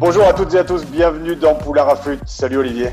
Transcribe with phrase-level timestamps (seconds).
[0.00, 2.20] Bonjour à toutes et à tous, bienvenue dans Poulard à Flûte.
[2.24, 2.90] Salut Olivier.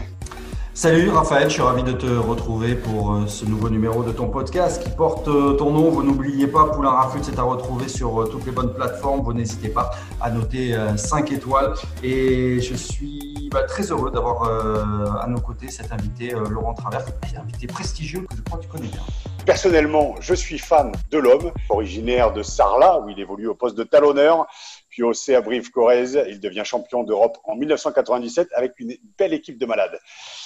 [0.73, 4.27] Salut Raphaël, je suis ravi de te retrouver pour euh, ce nouveau numéro de ton
[4.27, 5.91] podcast qui porte euh, ton nom.
[5.91, 9.21] Vous n'oubliez pas, Poulain Rafut, c'est à retrouver sur euh, toutes les bonnes plateformes.
[9.21, 11.75] Vous n'hésitez pas à noter 5 étoiles.
[12.01, 17.41] Et je suis bah, très heureux d'avoir à nos côtés cet invité, Laurent Travers, un
[17.41, 19.01] invité prestigieux que je crois que tu connais bien.
[19.45, 23.83] Personnellement, je suis fan de l'homme, originaire de Sarlat, où il évolue au poste de
[23.83, 24.47] talonneur
[24.95, 26.23] puis au CA Brive-Corrèze.
[26.29, 29.99] Il devient champion d'Europe en 1997 avec une belle équipe de malades.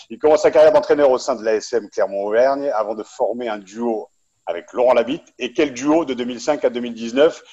[0.09, 4.09] Il commence sa carrière d'entraîneur au sein de l'ASM Clermont-Auvergne avant de former un duo
[4.47, 5.31] avec Laurent Labitte.
[5.37, 7.43] Et quel duo de 2005 à 2019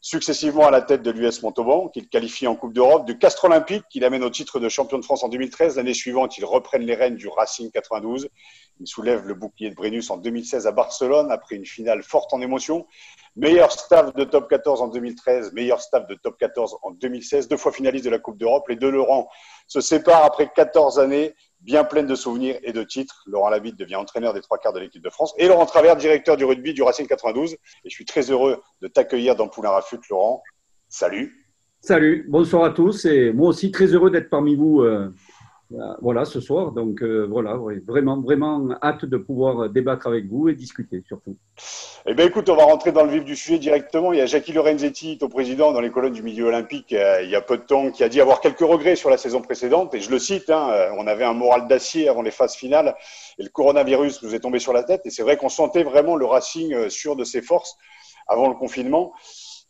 [0.00, 3.84] successivement à la tête de l'US Montauban, qu'il qualifie en Coupe d'Europe, du Castre Olympique,
[3.90, 5.76] qu'il amène au titre de champion de France en 2013.
[5.76, 8.28] L'année suivante, ils reprennent les rênes du Racing 92.
[8.80, 12.40] Il soulève le bouclier de Brennus en 2016 à Barcelone, après une finale forte en
[12.40, 12.86] émotion.
[13.36, 17.58] Meilleur staff de top 14 en 2013, meilleur staff de top 14 en 2016, deux
[17.58, 18.66] fois finaliste de la Coupe d'Europe.
[18.68, 19.28] Les deux Laurent
[19.68, 23.22] se séparent après 14 années bien pleines de souvenirs et de titres.
[23.26, 26.36] Laurent Labitte devient entraîneur des trois quarts de l'équipe de France et Laurent Travers, directeur
[26.36, 27.52] du rugby du Racing 92.
[27.52, 30.42] Et je suis très heureux de t'accueillir dans Poulain Rafut, Laurent.
[30.88, 31.46] Salut.
[31.82, 35.14] Salut, bonsoir à tous et moi aussi très heureux d'être parmi vous euh,
[36.00, 36.72] voilà, ce soir.
[36.72, 41.36] Donc euh, voilà, vraiment, vraiment hâte de pouvoir débattre avec vous et discuter surtout.
[42.06, 44.12] Eh bien écoute, on va rentrer dans le vif du sujet directement.
[44.12, 47.30] Il y a Jackie Lorenzetti, ton président dans les colonnes du milieu olympique, euh, il
[47.30, 49.94] y a peu de temps, qui a dit avoir quelques regrets sur la saison précédente.
[49.94, 52.94] Et je le cite, hein, euh, on avait un moral d'acier avant les phases finales
[53.38, 55.02] et le coronavirus nous est tombé sur la tête.
[55.04, 57.76] Et c'est vrai qu'on sentait vraiment le Racing sûr de ses forces
[58.26, 59.12] avant le confinement.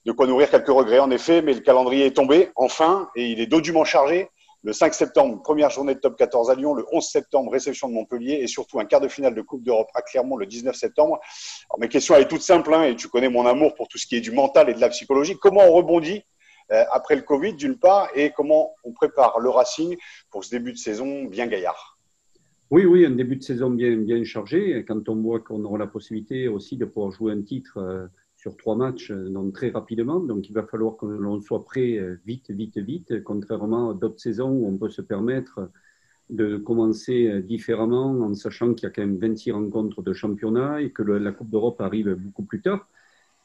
[0.06, 3.41] De quoi nourrir quelques regrets en effet, mais le calendrier est tombé enfin et il
[3.41, 4.31] est dûment chargé.
[4.62, 6.75] Le 5 septembre, première journée de top 14 à Lyon.
[6.75, 8.41] Le 11 septembre, réception de Montpellier.
[8.43, 11.19] Et surtout, un quart de finale de Coupe d'Europe à Clermont le 19 septembre.
[11.71, 12.75] Alors, mes questions, elle est toute simple.
[12.75, 14.81] Hein, et tu connais mon amour pour tout ce qui est du mental et de
[14.81, 15.37] la psychologie.
[15.41, 16.25] Comment on rebondit
[16.72, 19.97] euh, après le Covid, d'une part, et comment on prépare le Racing
[20.31, 21.98] pour ce début de saison bien gaillard?
[22.71, 24.84] Oui, oui, un début de saison bien, bien chargé.
[24.87, 28.06] Quand on voit qu'on aura la possibilité aussi de pouvoir jouer un titre euh,
[28.41, 30.19] sur trois matchs euh, donc très rapidement.
[30.19, 34.19] Donc il va falloir que l'on soit prêt euh, vite, vite, vite, contrairement à d'autres
[34.19, 35.71] saisons où on peut se permettre
[36.31, 40.81] de commencer euh, différemment en sachant qu'il y a quand même 26 rencontres de championnat
[40.81, 42.89] et que la Coupe d'Europe arrive beaucoup plus tard.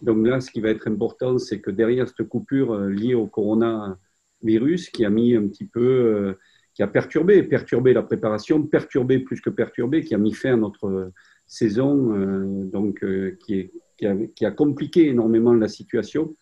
[0.02, 4.90] Donc là, ce qui va être important, c'est que derrière cette coupure liée au coronavirus
[4.92, 6.36] qui a mis un petit peu,
[6.74, 10.58] qui a perturbé, perturbé la préparation, perturbé plus que perturbé, qui a mis fin à
[10.58, 11.12] notre
[11.48, 12.14] saison,
[12.66, 13.06] donc
[13.40, 16.36] qui est qui a, compliqué énormément la situation.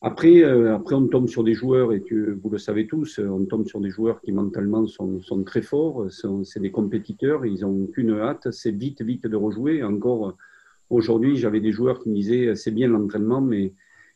[0.00, 3.66] Après, euh, après, on tombe sur des joueurs, et vous le savez tous, on tombe
[3.66, 8.50] sur des joueurs qui mentalement sont, très forts, c'est des compétiteurs, ils n'ont qu'une hâte,
[8.50, 9.82] c'est vite, vite de rejouer.
[9.82, 10.36] Encore
[10.90, 13.74] aujourd'hui, j'avais des joueurs qui me disaient c'est bien l'entraînement, mais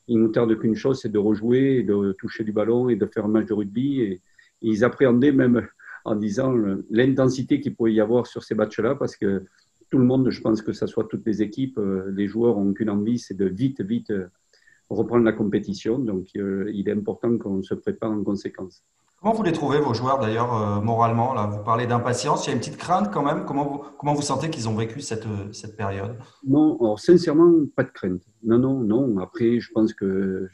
[0.09, 3.25] il nous tarde qu'une chose, c'est de rejouer, de toucher du ballon et de faire
[3.25, 4.01] un match de rugby.
[4.01, 4.21] Et,
[4.63, 5.69] ils appréhendaient même
[6.05, 6.55] en disant
[6.91, 9.45] l'intensité qu'il pouvait y avoir sur ces matchs-là, parce que
[9.91, 12.73] tout le monde, je pense que ce soit toutes les équipes, euh, les joueurs ont
[12.73, 14.29] qu'une envie, c'est de vite, vite euh,
[14.91, 15.99] reprendre la compétition.
[15.99, 18.83] Donc, euh, il est important qu'on se prépare en conséquence.
[19.21, 22.55] Comment vous les trouvez, vos joueurs, d'ailleurs, moralement là, Vous parlez d'impatience, il y a
[22.55, 23.45] une petite crainte quand même?
[23.47, 26.17] Comment vous, comment vous sentez qu'ils ont vécu cette, cette période?
[26.47, 28.23] Non, alors, sincèrement, pas de crainte.
[28.45, 29.19] Non, non, non.
[29.19, 30.49] Après, je pense que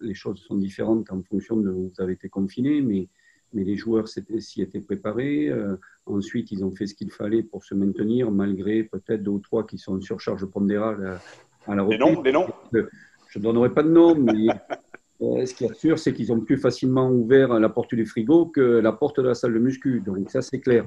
[0.00, 3.08] les choses sont différentes en fonction de où vous avez été confiné, mais
[3.52, 5.48] mais les joueurs s'y étaient préparés.
[5.48, 5.76] Euh,
[6.06, 9.66] ensuite, ils ont fait ce qu'il fallait pour se maintenir, malgré peut-être deux ou trois
[9.66, 11.18] qui sont en surcharge pondérale
[11.66, 11.98] à, la reprise.
[11.98, 12.46] Les noms, les noms
[13.28, 14.48] Je ne donnerai pas de nom, mais
[15.22, 18.46] euh, ce qui est sûr, c'est qu'ils ont plus facilement ouvert la porte du frigo
[18.46, 20.00] que la porte de la salle de muscu.
[20.00, 20.84] Donc ça, c'est clair.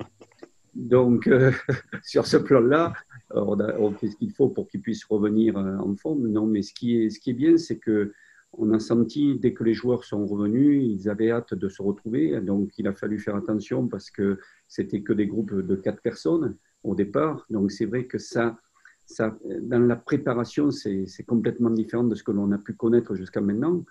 [0.76, 1.52] Donc, euh,
[2.04, 2.94] sur ce plan-là,
[3.32, 6.28] on, on, fait ce qu'il faut pour qu'ils puissent revenir en forme.
[6.28, 8.14] Non, mais ce qui est, ce qui est bien, c'est que
[8.54, 12.40] on a senti, dès que les joueurs sont revenus, ils avaient hâte de se retrouver.
[12.42, 16.56] Donc, il a fallu faire attention parce que c'était que des groupes de quatre personnes
[16.84, 17.46] au départ.
[17.50, 18.60] Donc, c'est vrai que ça,
[19.06, 23.42] ça, dans la préparation, c'est complètement différent de ce que l'on a pu connaître jusqu'à
[23.42, 23.86] maintenant.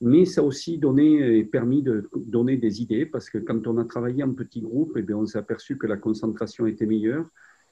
[0.00, 3.78] Mais ça a aussi donné et permis de donner des idées parce que quand on
[3.78, 7.26] a travaillé en petits groupes, eh bien, on s'est aperçu que la concentration était meilleure,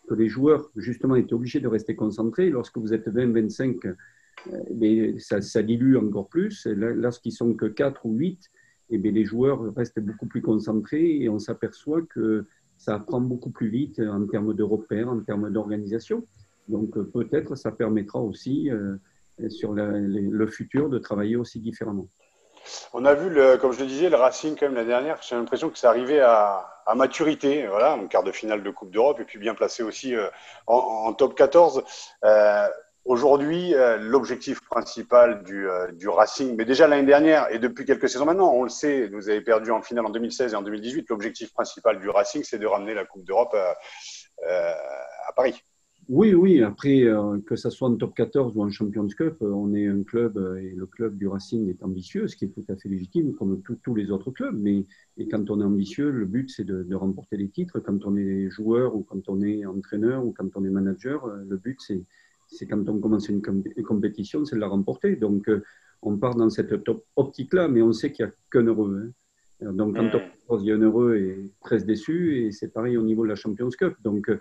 [0.09, 2.49] que les joueurs, justement, étaient obligés de rester concentrés.
[2.49, 3.95] Lorsque vous êtes 20-25,
[4.75, 6.67] mais ça, dilue encore plus.
[6.67, 8.51] Lorsqu'ils sont que 4 ou 8,
[8.91, 12.47] et bien, les joueurs restent beaucoup plus concentrés et on s'aperçoit que
[12.77, 16.27] ça prend beaucoup plus vite en termes de repères, en termes d'organisation.
[16.69, 18.97] Donc peut-être ça permettra aussi euh,
[19.49, 22.09] sur le futur de travailler aussi différemment.
[22.93, 25.19] On a vu, comme je le disais, le Racing quand même la dernière.
[25.23, 29.19] J'ai l'impression que ça arrivait à, maturité, voilà, en quart de finale de Coupe d'Europe
[29.21, 30.29] et puis bien placé aussi euh,
[30.67, 31.83] en, top 14.
[32.25, 32.69] Euh,
[33.05, 38.09] Aujourd'hui, euh, l'objectif principal du, euh, du, Racing, mais déjà l'année dernière et depuis quelques
[38.09, 41.11] saisons maintenant, on le sait, vous avez perdu en finale en 2016 et en 2018.
[41.11, 43.77] L'objectif principal du Racing, c'est de ramener la Coupe d'Europe à,
[44.49, 44.73] euh,
[45.29, 45.61] à, Paris.
[46.09, 46.63] Oui, oui.
[46.63, 47.05] Après,
[47.47, 50.75] que ce soit en top 14 ou en Champions Cup, on est un club et
[50.75, 53.95] le club du Racing est ambitieux, ce qui est tout à fait légitime, comme tous
[53.95, 54.55] les autres clubs.
[54.59, 54.85] Mais
[55.17, 57.81] et quand on est ambitieux, le but c'est de, de remporter les titres.
[57.81, 61.57] Quand on est joueur ou quand on est entraîneur ou quand on est manager, le
[61.57, 62.03] but c'est
[62.55, 65.17] c'est quand on commence une, compétition, c'est de la remporter.
[65.17, 65.63] Donc, euh,
[66.03, 66.75] on part dans cette
[67.17, 69.13] optique-là, mais on sait qu'il n'y a qu'un heureux.
[69.63, 69.73] Hein.
[69.73, 70.11] Donc, quand
[70.49, 73.29] on il y a un heureux et très déçu, et c'est pareil au niveau de
[73.29, 73.95] la Champions Cup.
[74.03, 74.39] Donc, euh,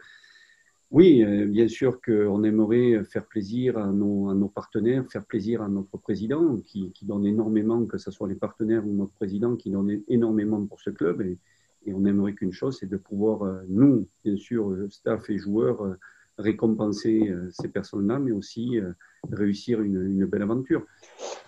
[0.91, 5.61] oui, euh, bien sûr qu'on aimerait faire plaisir à nos, à nos, partenaires, faire plaisir
[5.61, 9.55] à notre président qui, qui, donne énormément, que ce soit les partenaires ou notre président
[9.55, 11.21] qui donne énormément pour ce club.
[11.21, 11.39] Et,
[11.85, 15.97] et on aimerait qu'une chose, c'est de pouvoir, nous, bien sûr, staff et joueurs,
[16.37, 18.91] récompenser euh, ces personnes-là, mais aussi euh,
[19.31, 20.85] réussir une, belle aventure.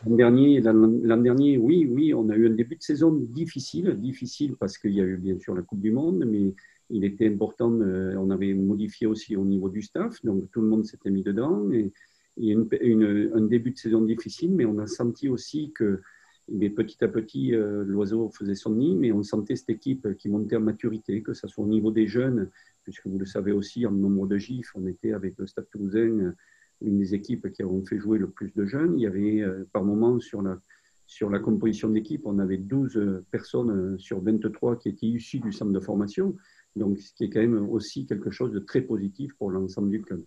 [0.05, 4.55] L'an dernier, l'an dernier, oui, oui, on a eu un début de saison difficile, difficile
[4.59, 6.53] parce qu'il y a eu bien sûr la Coupe du Monde, mais
[6.91, 10.67] il était important, euh, on avait modifié aussi au niveau du staff, donc tout le
[10.67, 11.67] monde s'était mis dedans.
[11.71, 16.01] Il y a une, un début de saison difficile, mais on a senti aussi que
[16.47, 20.55] mais petit à petit, l'oiseau faisait son nid, mais on sentait cette équipe qui montait
[20.57, 22.51] en maturité, que ce soit au niveau des jeunes,
[22.85, 26.33] puisque vous le savez aussi, en nombre de gifs, on était avec le Stade Toulousain
[26.81, 28.97] une des équipes qui ont fait jouer le plus de jeunes.
[28.97, 30.59] Il y avait euh, par moment sur la,
[31.07, 35.71] sur la composition d'équipe, on avait 12 personnes sur 23 qui étaient issues du centre
[35.71, 36.35] de formation,
[36.75, 40.01] donc ce qui est quand même aussi quelque chose de très positif pour l'ensemble du
[40.01, 40.23] club.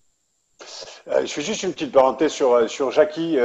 [1.10, 3.38] Euh, je fais juste une petite parenthèse sur, euh, sur Jackie.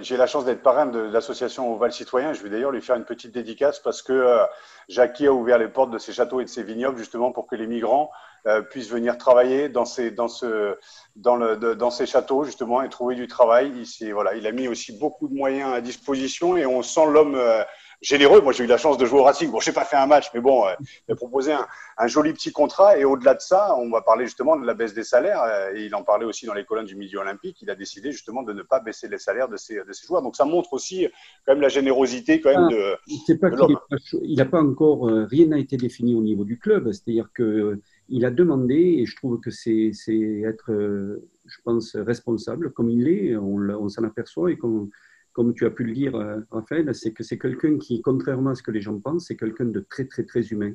[0.00, 2.32] J'ai la chance d'être parrain de, l'association Oval Citoyen.
[2.32, 4.38] Je vais d'ailleurs lui faire une petite dédicace parce que
[4.88, 7.56] Jackie a ouvert les portes de ses châteaux et de ses vignobles justement pour que
[7.56, 8.10] les migrants
[8.46, 10.76] euh, puissent venir travailler dans ces, dans, ce,
[11.16, 13.72] dans, le, dans ces châteaux justement et trouver du travail.
[14.00, 17.36] Il, voilà, il a mis aussi beaucoup de moyens à disposition et on sent l'homme
[17.36, 17.62] euh,
[18.00, 18.40] généreux.
[18.40, 19.50] Moi, j'ai eu la chance de jouer au Racing.
[19.50, 20.72] Bon, je n'ai pas fait un match, mais bon, euh,
[21.08, 21.66] il a proposé un,
[21.98, 22.98] un, joli petit contrat.
[22.98, 25.42] Et au-delà de ça, on va parler justement de la baisse des salaires.
[25.74, 27.60] et il en parlait aussi dans les colonnes du Midi Olympique.
[27.62, 30.22] Il a décidé justement de ne pas baisser les salaires de ses, de ses joueurs.
[30.22, 31.06] Donc, ça montre aussi
[31.46, 33.36] quand même la générosité quand même ah, de.
[33.36, 33.48] Pas
[34.22, 36.90] il n'a pas encore rien n'a été défini au niveau du club.
[36.92, 39.92] C'est-à-dire que il a demandé, et je trouve que c'est
[40.44, 44.90] être, euh, je pense, responsable, comme il l'est, on, s'en aperçoit, et comme,
[45.34, 48.54] comme tu as pu le dire, euh, Raphaël, c'est que c'est quelqu'un qui, contrairement à
[48.54, 50.72] ce que les gens pensent, c'est quelqu'un de très, très, très humain,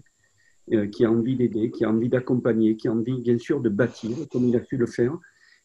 [0.73, 3.69] euh, qui a envie d'aider, qui a envie d'accompagner, qui a envie, bien sûr, de
[3.69, 5.17] bâtir, comme il a su le faire.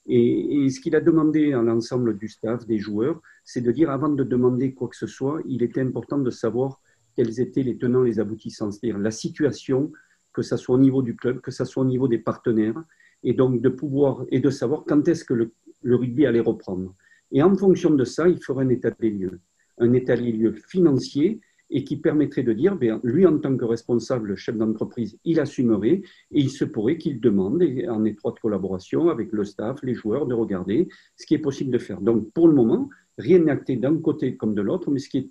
[0.06, 3.90] Et, et ce qu'il a demandé à l'ensemble du staff, des joueurs, c'est de dire,
[3.90, 6.80] avant de demander quoi que ce soit, il était important de savoir
[7.14, 9.92] quels étaient les tenants, les aboutissants, c'est-à-dire la situation,
[10.32, 12.82] que ce soit au niveau du club, que ce soit au niveau des partenaires,
[13.22, 15.52] et donc de pouvoir et de savoir quand est-ce que le,
[15.84, 16.94] rugby allait reprendre.
[17.34, 19.40] Et en fonction de ça, il ferait un état des lieux,
[19.78, 23.64] un état des lieux financier et qui permettrait de dire, bien, lui en tant que
[23.64, 29.32] responsable chef d'entreprise, il assumerait et il se pourrait qu'il demande, en étroite collaboration avec
[29.32, 32.00] le staff, les joueurs, de regarder ce qui est possible de faire.
[32.00, 35.18] Donc pour le moment, rien n'est acté d'un côté comme de l'autre, mais ce qui
[35.18, 35.30] est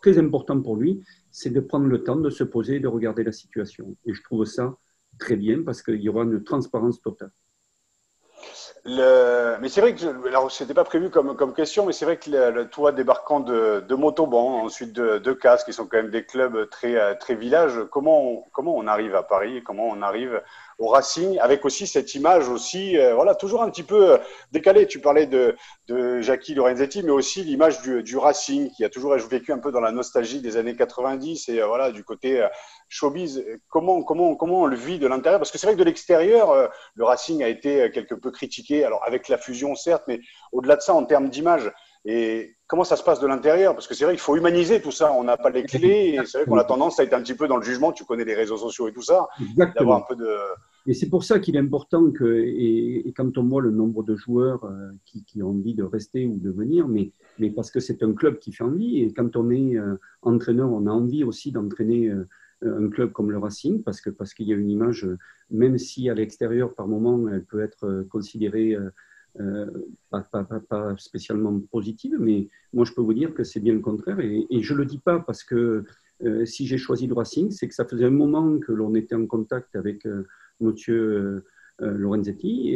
[0.00, 3.24] très important pour lui, c'est de prendre le temps de se poser et de regarder
[3.24, 3.94] la situation.
[4.06, 4.78] Et je trouve ça
[5.18, 7.32] très bien parce qu'il y aura une transparence totale.
[8.84, 9.58] Le...
[9.60, 12.30] Mais c'est vrai que, alors c'était pas prévu comme, comme question, mais c'est vrai que
[12.30, 15.32] le, toit débarquant de, de ensuite de, de
[15.64, 19.22] qui sont quand même des clubs très, très villages, comment on, comment on arrive à
[19.22, 20.42] Paris Comment on arrive
[20.82, 24.18] au Racing, avec aussi cette image aussi, euh, voilà, toujours un petit peu euh,
[24.50, 24.88] décalée.
[24.88, 25.54] Tu parlais de,
[25.86, 29.70] de Jackie Lorenzetti, mais aussi l'image du, du, Racing, qui a toujours vécu un peu
[29.70, 32.44] dans la nostalgie des années 90 et euh, voilà, du côté
[32.88, 33.44] showbiz.
[33.68, 35.38] Comment, comment, comment on le vit de l'intérieur?
[35.38, 39.04] Parce que c'est vrai que de l'extérieur, le Racing a été quelque peu critiqué, alors
[39.06, 40.18] avec la fusion certes, mais
[40.50, 41.70] au-delà de ça, en termes d'image.
[42.04, 43.74] Et comment ça se passe de l'intérieur?
[43.74, 45.12] Parce que c'est vrai qu'il faut humaniser tout ça.
[45.12, 46.18] On n'a pas les clés.
[46.20, 47.92] Et c'est vrai qu'on a tendance à être un petit peu dans le jugement.
[47.92, 49.28] Tu connais les réseaux sociaux et tout ça.
[49.56, 50.28] D'avoir un peu de.
[50.86, 54.16] Et c'est pour ça qu'il est important que, et, quand on voit le nombre de
[54.16, 57.78] joueurs euh, qui, qui, ont envie de rester ou de venir, mais, mais parce que
[57.78, 59.00] c'est un club qui fait envie.
[59.00, 62.08] Et quand on est euh, entraîneur, on a envie aussi d'entraîner.
[62.08, 62.26] Euh,
[62.64, 65.04] un club comme le Racing, parce que parce qu'il y a une image,
[65.50, 68.76] même si à l'extérieur, par moment, elle peut être considérée
[70.10, 70.22] pas,
[70.68, 74.20] pas, spécialement positive, mais moi, je peux vous dire que c'est bien le contraire.
[74.20, 75.84] Et, je ne le dis pas parce que
[76.44, 79.26] si j'ai choisi le Racing, c'est que ça faisait un moment que l'on était en
[79.26, 80.06] contact avec
[80.60, 81.44] monsieur
[81.78, 82.70] Lorenzetti.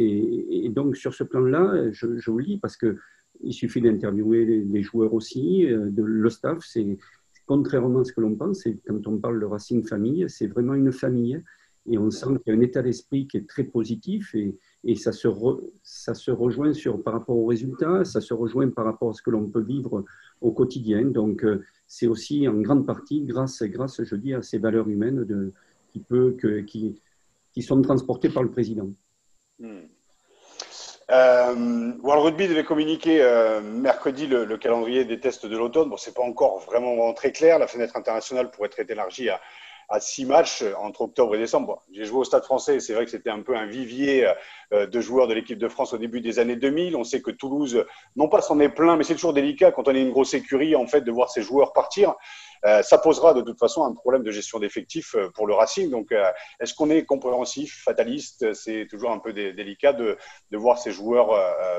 [0.49, 2.97] Et, donc, sur ce plan-là, je, vous le dis parce que
[3.43, 6.59] il suffit d'interviewer les, joueurs aussi, euh, le staff.
[6.65, 6.97] C'est
[7.45, 10.91] contrairement à ce que l'on pense, quand on parle de Racing Famille, c'est vraiment une
[10.91, 11.41] famille.
[11.89, 14.95] Et on sent qu'il y a un état d'esprit qui est très positif et, et
[14.95, 15.27] ça, se
[15.83, 19.21] ça se rejoint sur, par rapport aux résultats, ça se rejoint par rapport à ce
[19.21, 20.05] que l'on peut vivre
[20.39, 21.03] au quotidien.
[21.03, 25.51] Donc, euh, c'est aussi en grande partie grâce, grâce, je dis, à ces valeurs humaines
[25.91, 27.01] qui, peut, qui,
[27.51, 28.89] qui sont transportées par le président.
[29.59, 29.87] Hmm.
[31.09, 35.89] Euh, World Rugby devait communiquer euh, mercredi le, calendrier des tests de l'automne.
[35.89, 37.59] Bon, c'est pas encore vraiment très clair.
[37.59, 39.41] La fenêtre internationale pourrait être élargie à,
[39.89, 41.81] à six matchs entre octobre et décembre.
[41.91, 44.27] J'ai joué au Stade français, c'est vrai que c'était un peu un vivier
[44.73, 46.97] euh, de joueurs de l'équipe de France au début des années 2000.
[46.97, 47.85] On sait que Toulouse,
[48.17, 50.75] non pas s'en est plein, mais c'est toujours délicat quand on est une grosse écurie,
[50.75, 52.15] en fait, de voir ses joueurs partir.
[52.65, 55.89] Euh, ça posera de toute façon un problème de gestion d'effectifs euh, pour le Racing.
[55.89, 56.13] Donc,
[56.59, 58.53] est-ce qu'on est compréhensif, fataliste?
[58.53, 60.17] C'est toujours un peu délicat de,
[60.51, 61.29] de voir ces joueurs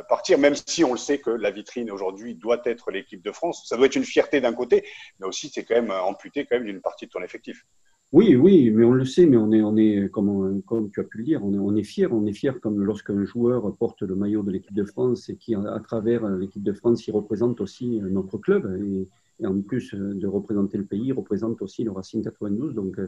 [0.09, 3.67] partir, même si on le sait que la vitrine aujourd'hui doit être l'équipe de France.
[3.67, 4.87] Ça doit être une fierté d'un côté,
[5.19, 7.65] mais aussi c'est quand même amputé quand même d'une partie de ton effectif.
[8.11, 11.05] Oui, oui, mais on le sait, mais on est, on est comme, comme tu as
[11.05, 14.15] pu le dire, on est, on fier, on est fier comme lorsqu'un joueur porte le
[14.15, 18.01] maillot de l'équipe de France et qui, à travers l'équipe de France, il représente aussi
[18.01, 22.75] notre club et, en plus de représenter le pays, il représente aussi le Racing 92.
[22.75, 22.99] Donc,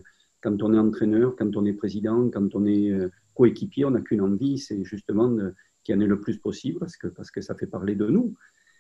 [0.43, 4.03] quand on est entraîneur, quand on est président, quand on est euh, coéquipier, on n'a
[4.03, 5.35] qu'une envie, c'est justement
[5.83, 8.35] qu'il y en ait le plus possible parce que ça fait parler de nous.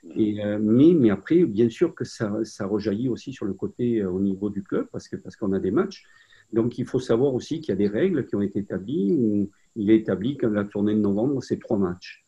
[0.05, 2.31] Euh, mais, après, bien sûr que ça,
[2.61, 6.05] rejaillit aussi sur le côté euh, au niveau du club, parce qu'on a des matchs.
[6.53, 9.51] Donc il faut savoir aussi qu'il y a des règles qui ont été établies, où
[9.77, 12.25] il est établi que la tournée de novembre, c'est trois matchs.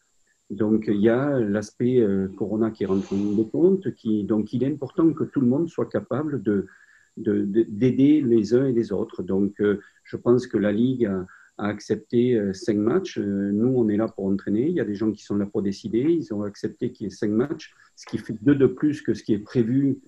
[0.49, 4.69] Donc il y a l'aspect euh, Corona qui rentre en compte, qui, donc il est
[4.69, 6.69] important que tout le monde soit capable de,
[7.17, 9.23] d'aider les uns et les autres.
[9.25, 9.61] Donc
[10.05, 11.27] je pense que la Ligue a,
[11.59, 13.19] a accepté euh, cinq matchs.
[13.19, 14.69] Euh, nous, on est là pour entraîner.
[14.69, 16.01] Il y a des gens qui sont là pour décider.
[16.01, 19.15] Ils ont accepté qu'il y ait cinq matchs, ce qui fait deux de plus que
[19.15, 20.01] ce qui est prévu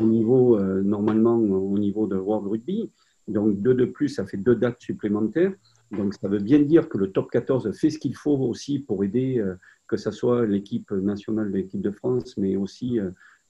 [0.00, 0.10] au hmm.
[0.10, 2.90] niveau, euh, normalement, au niveau de World Rugby.
[3.28, 5.52] Donc, deux de plus, ça fait deux dates supplémentaires.
[5.92, 9.04] Donc, ça veut bien dire que le top 14 fait ce qu'il faut aussi pour
[9.04, 9.42] aider,
[9.86, 12.98] que ce soit l'équipe nationale de l'équipe de France, mais aussi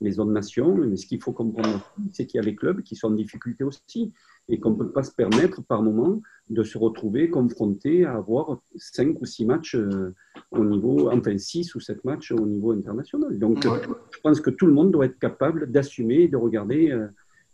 [0.00, 0.74] les autres nations.
[0.76, 1.80] Mais ce qu'il faut comprendre,
[2.12, 4.12] c'est qu'il y a les clubs qui sont en difficulté aussi
[4.48, 8.58] et qu'on ne peut pas se permettre par moment de se retrouver confronté à avoir
[8.76, 10.14] cinq ou six matchs euh,
[10.50, 13.38] au niveau, enfin six ou sept matchs au niveau international.
[13.38, 17.08] Donc, je pense que tout le monde doit être capable d'assumer et de regarder euh,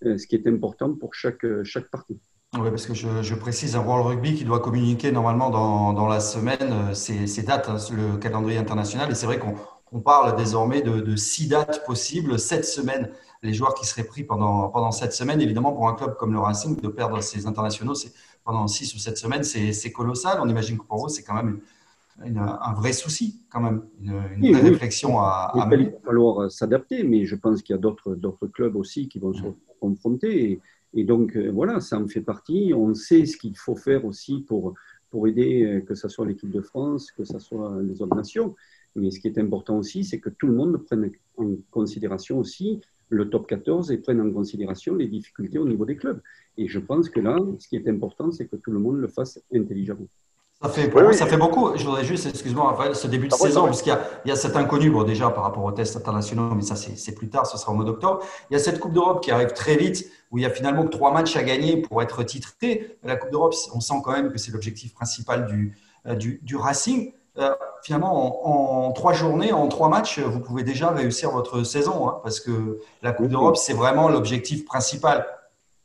[0.04, 2.20] euh, ce qui est important pour chaque, chaque partie.
[2.56, 6.06] Oui, parce que je, je, précise, un World Rugby qui doit communiquer normalement dans, dans
[6.06, 9.10] la semaine ces, dates, hein, le calendrier international.
[9.10, 9.56] Et c'est vrai qu'on
[9.94, 13.10] on parle désormais de, de, six dates possibles, sept semaines
[13.44, 15.40] les joueurs qui seraient pris pendant, pendant cette semaine.
[15.40, 17.94] Évidemment, pour un club comme le Racing, de perdre ses internationaux
[18.42, 20.38] pendant six ou sept semaines, c'est, colossal.
[20.42, 21.60] On imagine que pour eux, c'est quand même
[22.18, 27.24] un vrai souci, quand même, une, vraie réflexion à, à Il va falloir s'adapter, mais
[27.24, 28.16] je pense qu'il y a d'autres,
[28.52, 29.44] clubs aussi qui vont se
[29.80, 30.60] confronter.
[30.94, 32.72] Et, donc, euh, voilà, ça en fait partie.
[32.74, 34.74] On sait ce qu'il faut faire aussi pour,
[35.10, 38.54] pour aider, euh, que ce soit l'équipe de France, que ce soit les autres nations.
[38.96, 42.80] Mais ce qui est important aussi, c'est que tout le monde prenne en considération aussi
[43.08, 46.20] le top 14 et prenne en considération les difficultés au niveau des clubs.
[46.56, 49.08] Et je pense que là, ce qui est important, c'est que tout le monde le
[49.08, 50.08] fasse intelligemment.
[50.62, 51.76] Ça fait, ça fait beaucoup.
[51.76, 53.92] Je voudrais juste, excuse-moi, Raphaël, ce début de ah saison, parce qu'il
[54.24, 57.14] y, y, a cet inconnu, bon, déjà par rapport aux tests internationaux, mais ça, c'est
[57.14, 58.20] plus tard, ce sera au mois d'octobre.
[58.50, 60.84] Il y a cette Coupe d'Europe qui arrive très vite, où il y a finalement
[60.84, 62.96] que trois matchs à gagner pour être titré.
[63.02, 66.56] La Coupe d'Europe, on sent quand même que c'est l'objectif principal du, euh, du, du
[66.56, 67.12] Racing.
[67.38, 67.50] Euh,
[67.82, 72.38] finalement, en, trois journées, en trois matchs, vous pouvez déjà réussir votre saison, hein, parce
[72.38, 75.26] que la Coupe d'Europe, c'est vraiment l'objectif principal.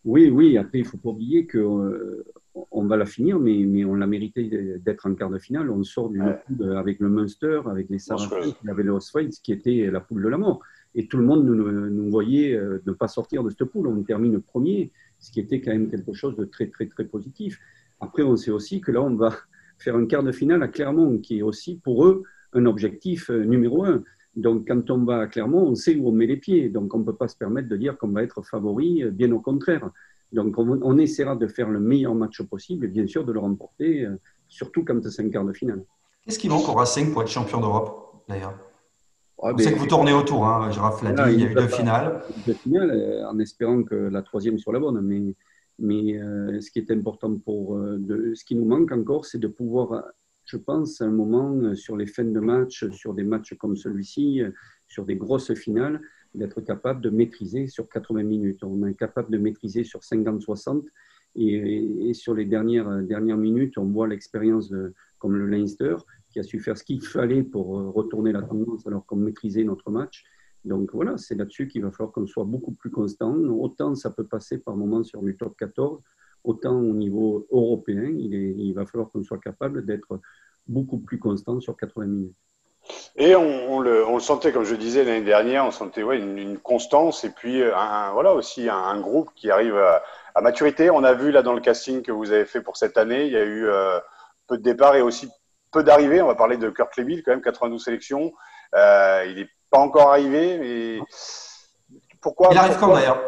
[0.05, 0.57] Oui, oui.
[0.57, 2.25] Après, il ne faut pas oublier que euh,
[2.71, 5.71] on va la finir, mais, mais on l'a mérité d'être en quart de finale.
[5.71, 9.89] On sort d'une poule avec le Munster, avec les Saracens, avec les Oswald, qui était
[9.91, 10.59] la poule de la mort.
[10.95, 13.87] Et tout le monde nous, nous voyait euh, ne pas sortir de cette poule.
[13.87, 17.59] On termine premier, ce qui était quand même quelque chose de très, très, très positif.
[17.99, 19.33] Après, on sait aussi que là, on va,
[19.79, 23.43] faire un quart de finale à Clermont, qui est aussi pour eux un objectif euh,
[23.43, 24.03] numéro un.
[24.35, 26.69] Donc, quand on va à Clermont, on sait où on met les pieds.
[26.69, 29.31] Donc, on ne peut pas se permettre de dire qu'on va être favori, euh, bien
[29.31, 29.89] au contraire.
[30.31, 34.05] Donc, on, essaiera de faire le meilleur match possible et bien sûr de le remporter,
[34.05, 35.83] euh, surtout quand c'est un quart de finale.
[36.23, 38.53] Qu'est-ce qui manque au Racing pour être champion d'Europe, d'ailleurs?
[39.41, 40.77] Ah, On sait que vous tournez autour, hein, dit,
[41.33, 42.21] il y a eu deux finales.
[42.45, 44.99] Deux finales, en espérant que la troisième soit la bonne.
[45.01, 45.33] Mais
[45.79, 47.77] Mais euh, ce qui est important pour.
[47.77, 50.03] De, ce qui nous manque encore, c'est de pouvoir,
[50.45, 54.41] je pense, à un moment, sur les fins de match, sur des matchs comme celui-ci,
[54.87, 56.01] sur des grosses finales,
[56.35, 58.63] d'être capable de maîtriser sur 80 minutes.
[58.63, 60.85] On est capable de maîtriser sur 50-60.
[61.35, 64.73] Et, et, sur les dernières, dernières minutes, on voit l'expérience
[65.19, 65.95] comme le Leinster,
[66.31, 69.91] qui a su faire ce qu'il fallait pour retourner la tendance alors qu'on maîtrisait notre
[69.91, 70.25] match.
[70.65, 73.33] Donc voilà, c'est là-dessus qu'il va falloir qu'on soit beaucoup plus constant.
[73.35, 76.01] Autant ça peut passer par moments sur du top 14,
[76.43, 80.19] autant au niveau européen, il, est, il va falloir qu'on soit capable d'être
[80.67, 82.35] beaucoup plus constant sur 80 minutes.
[83.15, 87.29] Et on, le, sentait, comme je disais l'année dernière, on sentait ouais, une, constance et
[87.29, 90.89] puis un, voilà, aussi un, groupe qui arrive à, maturité.
[90.89, 93.33] On a vu là dans le casting que vous avez fait pour cette année, il
[93.33, 93.99] y a eu euh,
[94.47, 95.29] peu de départs et aussi
[95.71, 96.21] peu d'arrivées.
[96.21, 98.31] On va parler de Kurt Leville, quand même 92 sélections.
[98.75, 100.99] Euh, il est pas encore arrivé, mais
[102.21, 103.21] pourquoi Il arrive quand d'ailleurs?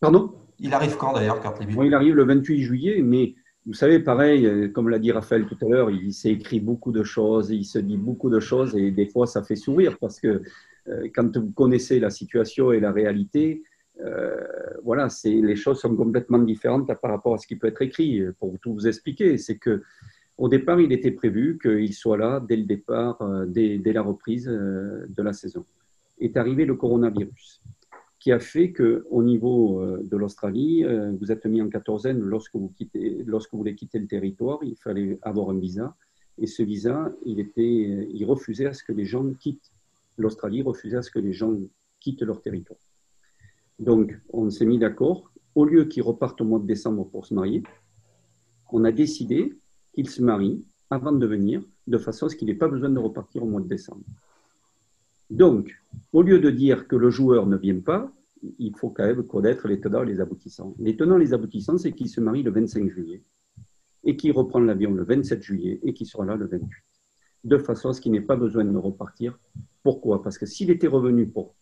[0.00, 0.32] Pardon?
[0.60, 3.34] Il arrive quand d'ailleurs, Kurt Il arrive le 28 juillet, mais
[3.66, 6.90] vous savez, pareil, euh, comme l'a dit Raphaël tout à l'heure, il s'est écrit beaucoup
[6.90, 10.20] de choses, il se dit beaucoup de choses, et des fois ça fait sourire parce
[10.20, 10.42] que
[10.88, 13.62] euh, quand vous connaissez la situation et la réalité,
[14.00, 14.36] euh,
[14.84, 18.22] voilà, c'est les choses sont complètement différentes par rapport à ce qui peut être écrit.
[18.38, 19.82] Pour tout vous expliquer, c'est que
[20.38, 24.48] au départ, il était prévu qu'il soit là dès le départ, euh, dès, la reprise
[24.48, 25.64] euh, de la saison.
[26.20, 27.60] Est arrivé le coronavirus,
[28.20, 30.84] qui a fait qu'au niveau euh, de l'Australie,
[31.20, 34.76] vous êtes mis en quatorzaine lorsque vous, quittez, lorsque vous voulez quitter le territoire, il
[34.76, 35.96] fallait avoir un visa.
[36.38, 39.72] Et ce visa, il, était, il refusait à ce que les gens quittent
[40.16, 41.52] l'Australie, refusait à ce que les gens
[41.98, 42.78] quittent leur territoire.
[43.80, 45.32] Donc, on s'est mis d'accord.
[45.56, 47.64] Au lieu qu'ils repartent au mois de décembre pour se marier,
[48.70, 49.56] on a décidé
[49.98, 53.00] qu'il se marie avant de venir, de façon à ce qu'il n'ait pas besoin de
[53.00, 54.04] repartir au mois de décembre.
[55.28, 55.74] Donc,
[56.12, 58.08] au lieu de dire que le joueur ne vient pas,
[58.60, 60.72] il faut quand même connaître les tenants et les aboutissants.
[60.78, 63.24] Les tenants et les aboutissants, c'est qu'il se marie le 25 juillet
[64.04, 66.68] et qu'il reprend l'avion le 27 juillet et qu'il sera là le 28.
[67.42, 69.36] De façon à ce qu'il n'ait pas besoin de repartir.
[69.82, 70.22] Pourquoi?
[70.22, 71.56] Parce que s'il était revenu pour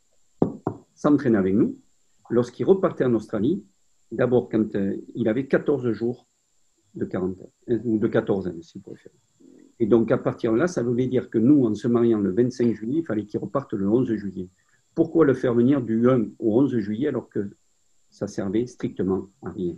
[0.94, 1.78] s'entraîner avec nous,
[2.28, 3.64] lorsqu'il repartait en Australie,
[4.12, 6.26] d'abord quand euh, il avait 14 jours
[6.96, 9.14] de quarantaine, euh, ou de quatorzaine, si vous préférez.
[9.78, 12.32] Et donc, à partir de là, ça voulait dire que nous, en se mariant le
[12.32, 14.48] 25 juillet, il fallait qu'il reparte le 11 juillet.
[14.94, 17.50] Pourquoi le faire venir du 1 au 11 juillet alors que
[18.10, 19.74] ça servait strictement à rien?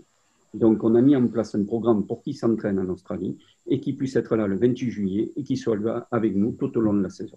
[0.54, 3.96] Donc, on a mis en place un programme pour qu'il s'entraîne en Australie et qu'il
[3.96, 6.94] puisse être là le 28 juillet et qu'il soit là avec nous tout au long
[6.94, 7.37] de la saison.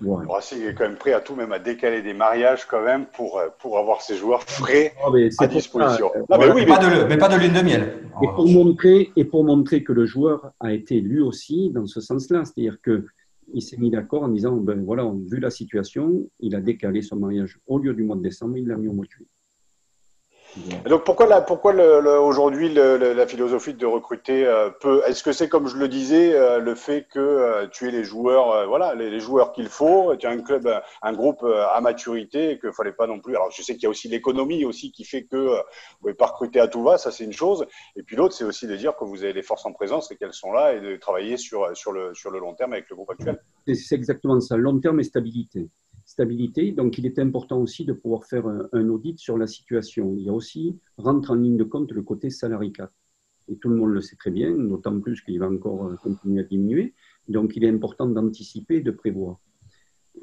[0.00, 0.24] Ouais.
[0.28, 3.38] Racing est quand même prêt à tout, même à décaler des mariages quand même pour,
[3.38, 6.10] euh, pour avoir ses joueurs frais ah, à disposition.
[6.28, 7.98] mais, oui, pas de, mais, pas de, lune de miel.
[8.22, 12.00] Et pour, montrer, et pour montrer que le joueur a été lui aussi dans ce
[12.00, 16.60] sens-là, c'est-à-dire qu'il s'est mis d'accord en disant, ben voilà, vu la situation, il a
[16.60, 19.10] décalé son mariage au lieu du mois de décembre, il l'a mis au mois de
[19.10, 19.28] juillet
[20.88, 25.02] donc pourquoi, pourquoi le, aujourd'hui la philosophie de recruter euh, peu?
[25.06, 28.04] Est-ce que c'est comme je le disais euh, le fait que euh, tu es les
[28.04, 30.68] joueurs, voilà, les, joueurs qu'il faut, tu as un club,
[31.02, 33.34] un groupe à maturité et qu'il fallait pas non plus.
[33.34, 36.26] Alors je sais qu'il y a aussi l'économie aussi qui fait que vous pouvez pas
[36.26, 37.66] recruter à tout va, ça c'est une chose.
[37.96, 40.16] Et puis l'autre c'est aussi de dire que vous avez les forces en présence et
[40.16, 42.96] qu'elles sont là et de travailler sur sur le sur le long terme avec le
[42.96, 43.40] groupe actuel.
[43.66, 45.68] C'est exactement ça, long terme et stabilité
[46.16, 50.14] Donc, il est important aussi de pouvoir faire un, audit sur la situation.
[50.16, 52.72] Il y a aussi, rentre en ligne de compte, le côté salarié
[53.48, 56.40] Et tout le monde le sait très bien, d'autant plus qu'il va encore euh, continuer
[56.40, 56.94] à diminuer.
[57.28, 59.40] Donc, il est important d'anticiper de prévoir.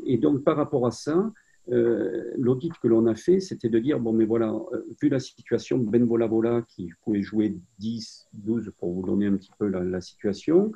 [0.06, 1.34] Et donc, par rapport à ça,
[1.72, 5.20] euh, l'audit que l'on a fait, c'était de dire, bon, mais voilà, euh, vu la
[5.20, 10.02] situation, Ben Vola qui pouvait jouer 10, 12, pour vous donner un petit peu la,
[10.02, 10.72] situation,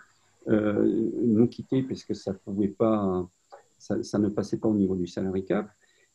[0.48, 3.28] nous quitter parce que ça ne pouvait pas
[4.02, 5.70] ça, ne passait pas au niveau du salary cap.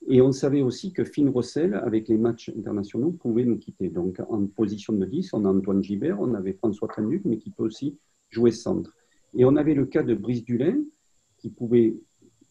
[0.09, 3.91] Et on savait aussi que Finn Rossel, avec les matchs internationaux, pouvait nous quitter.
[3.91, 7.51] Donc en position de 10, on a Antoine Gibert, on avait François Tranuc, mais qui
[7.51, 7.99] peut aussi
[8.31, 8.97] jouer centre.
[9.35, 10.83] Et on avait le cas de Brice Dulin,
[11.39, 11.97] qui pouvait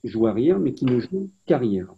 [0.04, 1.94] jouer arrière, mais qui ne joue qu'arrière.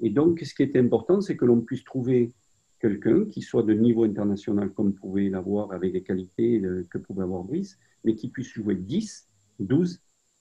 [0.00, 2.32] Et donc, ce qui était important, c'est que l'on puisse trouver
[2.80, 6.60] quelqu'un qui soit de niveau international, comme pouvait l'avoir avec les qualités
[6.90, 9.28] que pouvait avoir Brice, mais qui puisse jouer 10,
[9.60, 10.00] 12,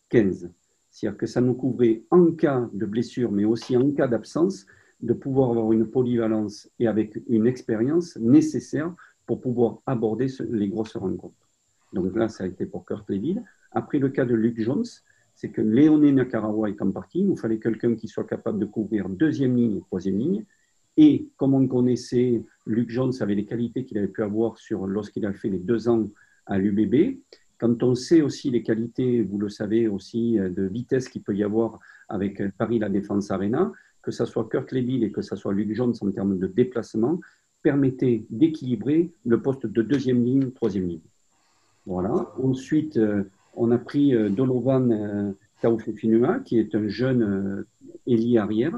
[0.10, 0.52] 15.
[0.93, 4.67] C'est-à-dire que ça nous couvrait en cas de blessure, mais aussi en cas d'absence,
[5.01, 8.93] de pouvoir avoir une polyvalence et avec une expérience nécessaire
[9.25, 11.49] pour pouvoir aborder les grosses rencontres.
[11.93, 13.43] Donc là, ça a été pour Kurt Leville.
[13.71, 14.86] Après le cas de Luke Jones,
[15.34, 17.21] c'est que Léoné Nakarawa est en partie.
[17.21, 20.45] Il nous fallait quelqu'un qui soit capable de couvrir deuxième ligne et troisième ligne.
[20.95, 24.56] Et comme on connaissait, Luke Jones avait les qualités qu'il avait pu avoir
[24.88, 26.08] lorsqu'il a fait les deux ans
[26.45, 27.17] à l'UBB.
[27.60, 31.36] Quand on sait aussi les qualités, vous le savez aussi, euh, de vitesse qu'il peut
[31.36, 35.22] y avoir avec euh, Paris La Défense Arena, que ce soit Kirk Leville et que
[35.22, 37.20] ce soit Luc Jones en termes de déplacement,
[37.62, 41.00] permettait d'équilibrer le poste de deuxième ligne, troisième ligne.
[41.86, 42.34] Voilà.
[42.42, 43.00] Ensuite,
[43.56, 47.66] on a pris Dolovan Taufefinua, qui est un jeune
[48.06, 48.78] ailier arrière,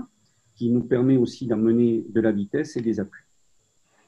[0.56, 3.24] qui nous permet aussi d'amener de la vitesse et des appuis.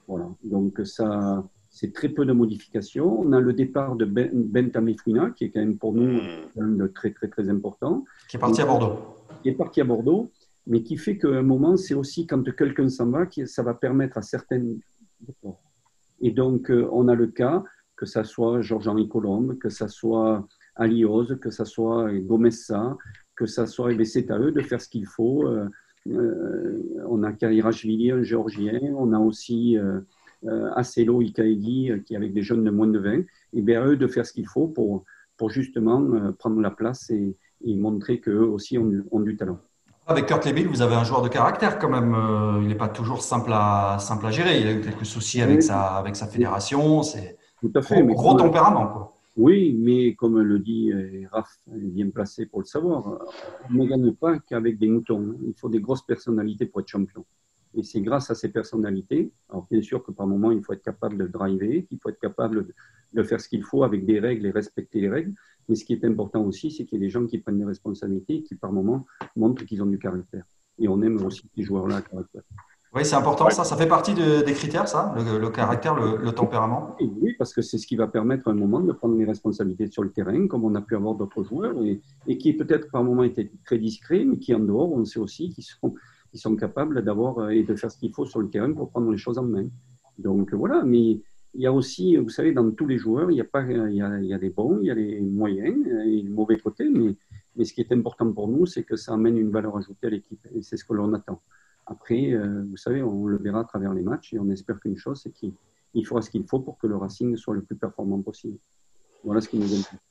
[0.08, 0.30] Voilà.
[0.44, 1.44] Donc, ça,
[1.78, 3.22] c'est très peu de modifications.
[3.22, 6.20] On a le départ de ben, Bentamifrina, qui est quand même pour nous
[6.56, 6.90] mmh.
[6.96, 8.04] très, très, très important.
[8.28, 8.98] Qui est parti à Bordeaux.
[9.44, 10.32] Qui est parti à Bordeaux,
[10.66, 14.18] mais qui fait qu'à un moment, c'est aussi quand quelqu'un s'en va, ça va permettre
[14.18, 14.80] à certaines.
[16.20, 17.64] Et donc, euh, on a le cas,
[17.96, 22.98] que ça soit Georges-Henri Colombe, que ça soit Aliose, que ça soit Gomessa,
[23.36, 23.94] que ça soit.
[23.94, 25.48] Et c'est à eux de faire ce qu'il faut.
[25.48, 25.68] Euh,
[26.10, 28.80] euh, on a Kairashvili, un géorgien.
[28.98, 30.00] On a aussi euh,
[30.76, 33.24] Acelo, Ikaegi, euh, qui avec des jeunes de moins de 20,
[33.54, 35.04] et bien eux de faire ce qu'il faut pour,
[35.38, 39.58] pour justement euh, prendre la place et, montrer qu'eux aussi ont, ont, du talent.
[40.06, 42.16] Avec Kurt Lebil, vous avez un joueur de caractère quand même.
[42.62, 44.62] il n'est pas toujours simple à, simple à gérer.
[44.62, 47.02] Il a eu quelques soucis avec, sa, avec sa fédération.
[47.02, 48.04] C'est tout à fait.
[48.04, 48.88] Gros, gros tempérament.
[48.88, 49.18] Quoi.
[49.38, 50.94] Oui, mais comme le dit
[51.32, 53.20] Raph, il est bien placé pour le savoir,
[53.70, 55.36] on ne gagne pas qu'avec des moutons.
[55.46, 57.26] Il faut des grosses personnalités pour être champion.
[57.78, 60.82] Et c'est grâce à ces personnalités, alors bien sûr que par moment, il faut être
[60.82, 62.74] capable de driver, qu'il faut être capable
[63.14, 65.34] de faire ce qu'il faut avec des règles et respecter les règles.
[65.70, 67.66] Mais ce qui est important aussi, c'est qu'il y ait des gens qui prennent des
[67.66, 70.44] responsabilités et qui par moment montrent qu'ils ont du caractère.
[70.80, 72.42] Et on aime aussi ces joueurs-là à caractère.
[72.96, 73.64] Oui, c'est important, ça.
[73.64, 77.86] Ça fait partie des critères, ça, le, caractère, le, tempérament Oui, parce que c'est ce
[77.86, 80.74] qui va permettre à un moment de prendre les responsabilités sur le terrain, comme on
[80.74, 84.40] a pu avoir d'autres joueurs, et, et qui peut-être par moment étaient très discrets, mais
[84.40, 85.94] qui en dehors, on sait aussi qu'ils sont
[86.38, 88.92] qui sont capables d'avoir euh, et de faire ce qu'il faut sur le terrain pour
[88.92, 89.68] prendre les choses en main.
[90.20, 91.20] Donc voilà, mais
[91.56, 93.96] il y a aussi, vous savez, dans tous les joueurs, il y a, pas, il
[93.96, 96.60] y a, il y a des bons, il y a les moyens et les mauvais
[96.60, 97.16] côtés, mais,
[97.56, 100.10] mais ce qui est important pour nous, c'est que ça amène une valeur ajoutée à
[100.12, 101.42] l'équipe et c'est ce que l'on attend.
[101.88, 104.98] Après, euh, vous savez, on le verra à travers les matchs et on espère qu'une
[104.98, 108.22] chose, c'est qu'il fera ce qu'il faut pour que le Racing soit le plus performant
[108.22, 108.60] possible.
[109.24, 110.07] Voilà ce qui nous intéresse.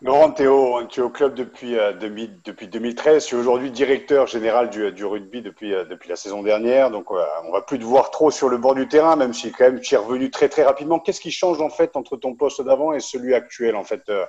[0.00, 3.24] Laurent Théo, tu es au club depuis, euh, depuis 2013.
[3.24, 6.90] Tu es aujourd'hui directeur général du, rugby depuis, euh, depuis la saison dernière.
[6.90, 9.64] Donc, on va plus te voir trop sur le bord du terrain, même si quand
[9.64, 10.98] même tu es revenu très très rapidement.
[10.98, 14.24] Qu'est-ce qui change en fait entre ton poste d'avant et celui actuel en fait euh?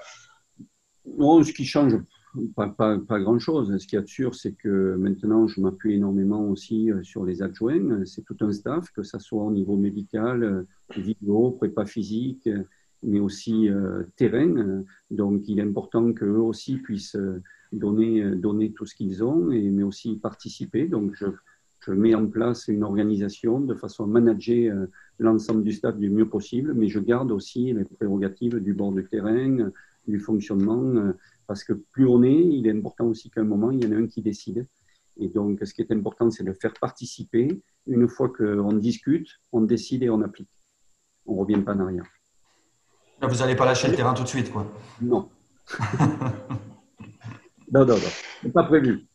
[1.18, 1.94] Non, ce qui change,
[2.56, 3.78] pas, pas, pas grand-chose.
[3.78, 8.06] Ce qui est sûr, c'est que maintenant, je m'appuie énormément aussi sur les adjoints.
[8.06, 12.50] C'est tout un staff, que ce soit au niveau médical, vidéo, prépa physique
[13.06, 14.84] mais aussi euh, terrain.
[15.12, 17.42] Donc, il est important qu'eux aussi puissent euh,
[17.72, 20.88] donner, euh, donner tout ce qu'ils ont, mais aussi participer.
[20.88, 21.28] Donc, je,
[21.86, 24.88] je, mets en place une organisation de façon à manager
[25.20, 29.02] l'ensemble du staff du mieux possible, mais je garde aussi les prérogatives du bord de
[29.02, 29.72] terrain,
[30.08, 31.14] du fonctionnement,
[31.48, 33.92] parce que plus on est, il est important aussi qu'à un moment, il y en
[33.92, 34.66] a un qui décide.
[35.18, 37.62] Et donc, ce qui est important, c'est de faire participer.
[37.86, 40.50] Une fois qu'on discute, on décide et on applique.
[41.28, 42.06] On ne revient pas en arrière
[43.28, 44.66] vous n'allez pas lâcher le terrain tout de suite, quoi.
[45.02, 45.30] Non.
[47.72, 48.52] non, non, non.
[48.52, 49.06] Pas prévu.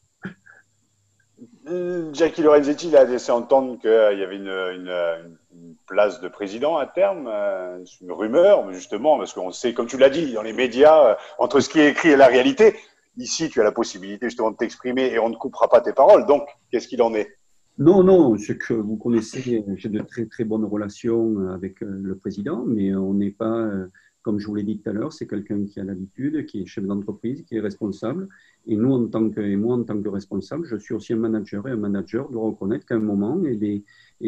[1.69, 5.39] Euh, Jackie Lorenzetti il a laissé entendre qu'il y avait une,
[5.87, 7.29] place de président à terme.
[7.29, 11.11] Euh, c'est une rumeur, justement, parce qu'on sait, comme tu l'as dit, dans les médias,
[11.11, 12.77] euh, entre ce qui est écrit et la réalité,
[13.17, 16.27] ici, tu as la possibilité justement de t'exprimer et on ne coupera pas tes paroles.
[16.27, 17.37] Donc, qu'est-ce qu'il en est?
[17.81, 22.15] Non, non, ce que vous connaissez, j'ai de très très bonnes relations avec euh, le
[22.15, 23.87] président, mais on n'est pas, euh,
[24.21, 26.67] comme je vous l'ai dit tout à l'heure, c'est quelqu'un qui a l'habitude, qui est
[26.67, 28.29] chef d'entreprise, qui est responsable.
[28.67, 31.17] Et nous, en tant que, et moi, en tant que responsable, je suis aussi un
[31.17, 33.83] manager et un manager doit reconnaître qu'à un moment, et,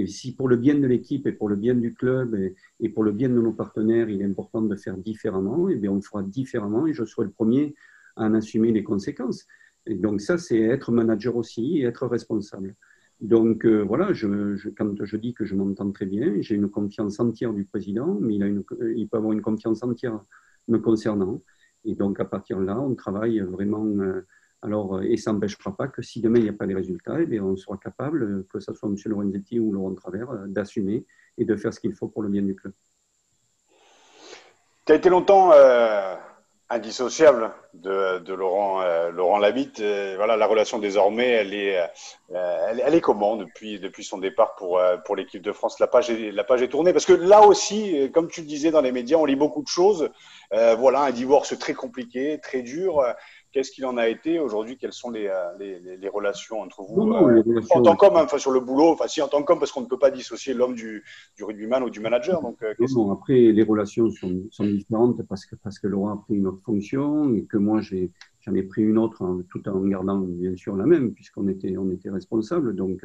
[0.06, 2.34] si pour le bien de l'équipe et pour le bien du club
[2.80, 5.90] et, pour le bien de nos partenaires, il est important de faire différemment, et bien
[5.92, 7.74] on fera différemment et je serai le premier
[8.16, 9.46] à en assumer les conséquences.
[9.84, 12.76] Et donc ça, c'est être manager aussi et être responsable.
[13.22, 14.26] Donc euh, voilà, je,
[14.70, 18.34] quand je dis que je m'entends très bien, j'ai une confiance entière du président, mais
[18.34, 18.64] il, a une,
[18.96, 20.20] il, peut avoir une confiance entière
[20.66, 21.40] me concernant.
[21.84, 23.86] Et donc à partir de là, on travaille vraiment.
[23.86, 24.26] Euh,
[24.60, 27.40] alors, et ça n'empêchera pas que si demain il n'y a pas les résultats, eh
[27.40, 28.96] on sera capable, que ce soit M.
[29.06, 31.06] Lorenzetti ou Laurent Travers, euh, d'assumer
[31.38, 32.72] et de faire ce qu'il faut pour le bien du club.
[34.84, 35.52] Tu as été longtemps
[36.72, 39.80] indissociable de, de Laurent, euh, Laurent Labitte.
[39.80, 44.54] Euh, voilà, la relation désormais, elle est, euh, elle, est comment depuis, depuis son départ
[44.54, 45.78] pour, pour l'équipe de France?
[45.80, 48.70] La page, est, la page est tournée Parce que là aussi, comme tu le disais
[48.70, 50.10] dans les médias, on lit beaucoup de choses.
[50.50, 53.04] voilà, un divorce très compliqué, très dur.
[53.52, 54.78] Qu'est-ce qu'il en a été aujourd'hui?
[54.78, 57.12] Quelles sont les, euh, les, les, relations entre vous?
[57.12, 59.72] Euh, En tant qu'homme, hein, enfin, sur le boulot, enfin si en tant qu'homme, parce
[59.72, 61.04] qu'on ne peut pas dissocier l'homme du,
[61.36, 62.40] du rugbyman ou du manager.
[62.40, 66.16] Donc, euh, non, après, les relations sont, sont, différentes parce que, parce que Laurent a
[66.16, 70.18] pris une autre fonction et que moi, j'en ai, pris une autre tout en gardant
[70.18, 72.74] bien sûr la même, puisqu'on était, on était responsable.
[72.74, 73.04] Donc,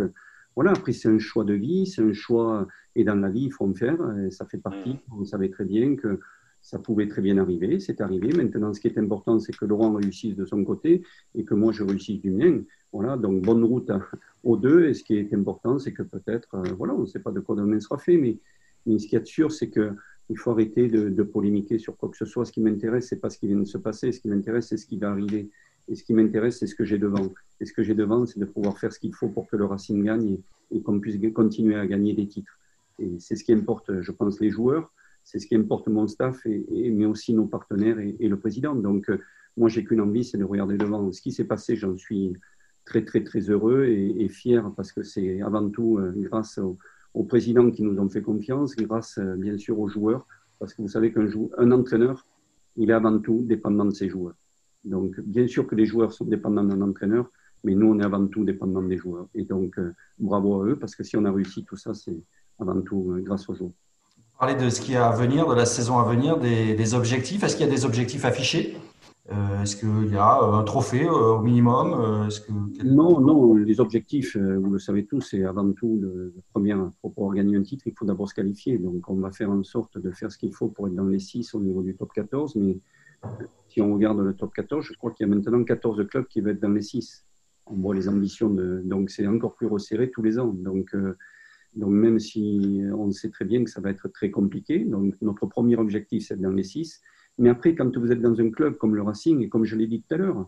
[0.55, 3.51] voilà, après, c'est un choix de vie, c'est un choix, et dans la vie, il
[3.51, 4.93] faut en faire, et ça fait partie.
[4.93, 5.19] Mm.
[5.19, 6.19] On savait très bien que
[6.67, 8.27] ça pouvait très bien arriver, c'est arrivé.
[8.33, 11.01] Maintenant, ce qui est important, c'est que Laurent réussisse de son côté
[11.33, 12.59] et que moi, je réussisse du mien.
[12.91, 13.89] Voilà, donc bonne route
[14.43, 14.89] aux deux.
[14.89, 17.39] Et ce qui est important, c'est que peut-être, euh, voilà, on ne sait pas de
[17.39, 18.37] quoi demain sera fait, mais,
[18.85, 22.17] mais ce qui est sûr, c'est qu'il faut arrêter de, de, polémiquer sur quoi que
[22.17, 22.43] ce soit.
[22.43, 24.11] Ce qui m'intéresse, c'est pas ce qui vient de se passer.
[24.11, 25.49] Ce qui m'intéresse, c'est ce qui va arriver.
[25.87, 27.33] Et ce qui m'intéresse, c'est ce que j'ai devant.
[27.61, 29.63] Et ce que j'ai devant, c'est de pouvoir faire ce qu'il faut pour que le
[29.63, 30.37] Racing gagne
[30.71, 32.59] et, qu'on puisse continuer à gagner des titres.
[32.99, 34.91] Et c'est ce qui importe, je pense, les joueurs.
[35.27, 38.73] C'est ce qui importe mon staff, mais aussi nos partenaires et, le président.
[38.73, 39.17] Donc, euh,
[39.57, 41.11] moi, j'ai qu'une envie, c'est de regarder devant.
[41.11, 42.31] Ce qui s'est passé, j'en suis
[42.85, 47.69] très, très, très heureux et, fier parce que c'est avant tout euh, grâce aux, présidents
[47.71, 50.25] qui nous ont fait confiance, grâce, euh, bien sûr, aux joueurs.
[50.59, 52.25] Parce que vous savez qu'un un entraîneur,
[52.77, 54.35] il est avant tout dépendant de ses joueurs.
[54.85, 57.29] Donc, bien sûr que les joueurs sont dépendants d'un entraîneur,
[57.65, 59.27] mais nous, on est avant tout dépendants des joueurs.
[59.35, 62.23] Et donc, euh, bravo à eux, parce que si on a réussi tout ça, c'est
[62.59, 63.73] avant tout grâce aux joueurs.
[64.39, 67.43] Parler de ce qui est à venir, de la saison à venir, des, objectifs.
[67.43, 68.77] Est-ce qu'il y a des objectifs affichés?
[69.31, 72.29] Euh, Est-ce qu'il y a un trophée au minimum
[72.83, 73.55] Non, non.
[73.55, 76.75] Les objectifs, vous le savez tous, c'est avant tout le, premier.
[77.01, 78.77] Pour gagner un titre, il faut d'abord se qualifier.
[78.77, 81.19] Donc, on va faire en sorte de faire ce qu'il faut pour être dans les
[81.19, 82.57] 6 au niveau du top 14.
[82.57, 82.77] Mais
[83.69, 86.41] si on regarde le top 14, je crois qu'il y a maintenant 14 clubs qui
[86.41, 87.25] vont être dans les 6.
[87.65, 90.53] On voit les ambitions, donc c'est encore plus resserré tous les ans.
[90.53, 91.17] Donc, euh,
[91.75, 95.45] donc même si on sait très bien que ça va être très compliqué, donc notre
[95.45, 97.01] premier objectif c'est dans les 6.
[97.39, 99.87] Mais après, quand vous êtes dans un club comme le Racing, et comme je l'ai
[99.87, 100.47] dit tout à l'heure,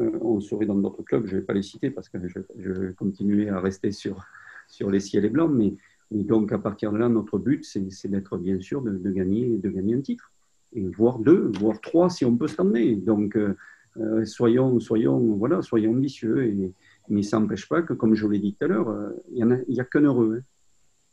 [0.00, 2.38] euh, on serait dans d'autres clubs, je ne vais pas les citer parce que je,
[2.58, 4.24] je vais continuer à rester sur,
[4.68, 5.74] sur les ciels et blancs, mais
[6.10, 9.94] donc à partir de là, notre but c'est d'être bien sûr de, gagner, de gagner
[9.94, 10.32] un titre
[10.74, 12.94] et voire deux, voire trois si on peut s'en emmener.
[12.94, 13.56] Donc, euh,
[13.96, 16.44] euh, soyons, soyons, voilà, soyons ambitieux.
[16.44, 16.72] Et,
[17.08, 19.82] mais ça n'empêche pas que, comme je l'ai dit tout à l'heure, il n'y a,
[19.82, 20.38] a qu'un heureux.
[20.38, 20.44] Hein.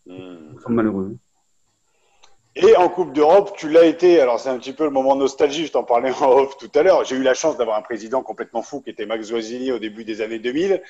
[0.06, 0.56] Hmm.
[0.70, 1.12] malheureux.
[1.14, 1.18] Hein.
[2.58, 4.22] Et en Coupe d'Europe, tu l'as été.
[4.22, 5.66] Alors, c'est un petit peu le moment nostalgie.
[5.66, 7.04] Je t'en parlais en off tout à l'heure.
[7.04, 10.06] J'ai eu la chance d'avoir un président complètement fou qui était Max Zoisini au début
[10.06, 10.82] des années 2000.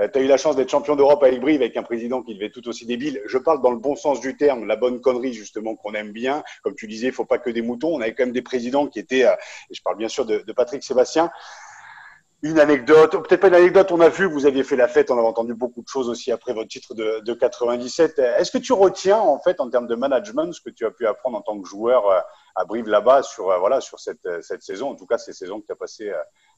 [0.00, 2.34] Euh, tu as eu la chance d'être champion d'Europe avec Brive avec un président qui
[2.34, 3.20] devait tout aussi débile.
[3.26, 6.44] Je parle dans le bon sens du terme, la bonne connerie justement qu'on aime bien.
[6.62, 7.96] Comme tu disais, il faut pas que des moutons.
[7.96, 9.34] On avait quand même des présidents qui étaient, euh,
[9.70, 11.32] et je parle bien sûr de, de Patrick Sébastien,
[12.42, 15.18] une anecdote, peut-être pas une anecdote, on a vu vous aviez fait la fête, on
[15.18, 18.18] avait entendu beaucoup de choses aussi après votre titre de, de 97.
[18.18, 21.06] Est-ce que tu retiens en fait en termes de management ce que tu as pu
[21.06, 22.20] apprendre en tant que joueur euh,
[22.54, 25.32] à Brive là-bas sur, euh, voilà, sur cette, euh, cette saison, en tout cas ces
[25.32, 26.12] saisons que tu as passées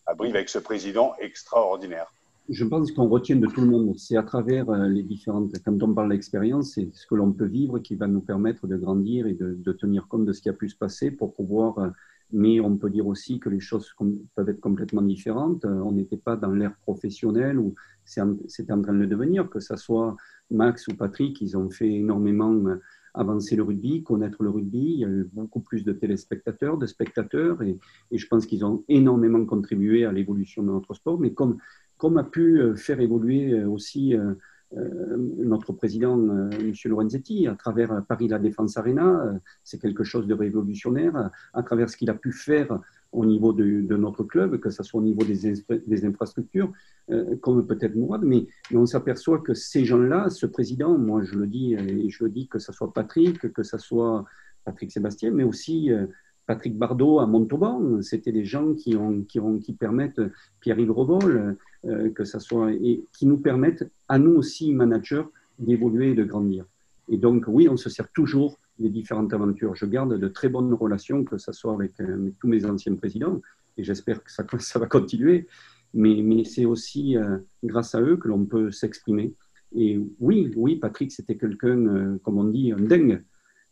[0.07, 2.13] à Brive avec ce président extraordinaire?
[2.51, 5.95] Je pense qu'on retient de tout le monde, c'est à travers les différentes, quand on
[5.95, 9.35] parle d'expérience, c'est ce que l'on peut vivre qui va nous permettre de grandir et
[9.35, 11.93] de, tenir compte de ce qui a pu se passer pour pouvoir
[12.33, 13.95] mais on peut dire aussi que les choses
[14.35, 15.65] peuvent être complètement différentes.
[15.65, 19.77] Euh, on n'était pas dans l'ère professionnelle où c'était en train de devenir, que ce
[19.77, 20.17] soit
[20.51, 22.81] Max ou Patrick, ils ont fait énormément euh,
[23.15, 24.95] avancer le rugby, connaître le rugby.
[24.95, 27.79] Il y a eu beaucoup plus de téléspectateurs, de spectateurs, et,
[28.11, 31.21] et je pense qu'ils ont énormément contribué à l'évolution de notre sport.
[31.21, 31.59] Mais comme,
[31.99, 34.15] comme a pu euh, faire évoluer aussi
[34.73, 36.73] notre président, euh, M.
[36.85, 41.91] Lorenzetti, à travers Paris La Défense Arena, euh, c'est quelque chose de révolutionnaire, à travers
[41.91, 42.79] ce qu'il a pu faire
[43.13, 46.71] au niveau de, notre club, que ce soit au niveau des, infrastructures,
[47.41, 51.75] comme peut-être Mourad, mais, on s'aperçoit que ces gens-là, ce président, moi je le dis,
[51.75, 54.25] et je le dis que ce soit Patrick, que ce soit
[54.65, 55.91] Patrick Sébastien, mais aussi
[56.51, 58.97] Patrick Bardot à Montauban, c'était des gens qui,
[59.29, 60.21] qui, permettent,
[60.59, 61.53] Pierre-Yves Revol, euh,
[62.15, 65.25] que ça soit, et qui nous permettent, à nous aussi, managers,
[65.59, 66.65] d'évoluer et de grandir.
[67.09, 69.75] Et donc, oui, on se sert toujours des différentes aventures.
[69.75, 73.41] Je garde de très bonnes relations, que ce soit avec, euh, tous mes anciens présidents,
[73.77, 75.47] et j'espère que ça, ça, va continuer.
[75.93, 79.35] Mais, mais c'est aussi euh, grâce à eux que l'on peut s'exprimer.
[79.75, 83.23] Et oui, oui, Patrick, c'était quelqu'un, comme on dit, un dingue.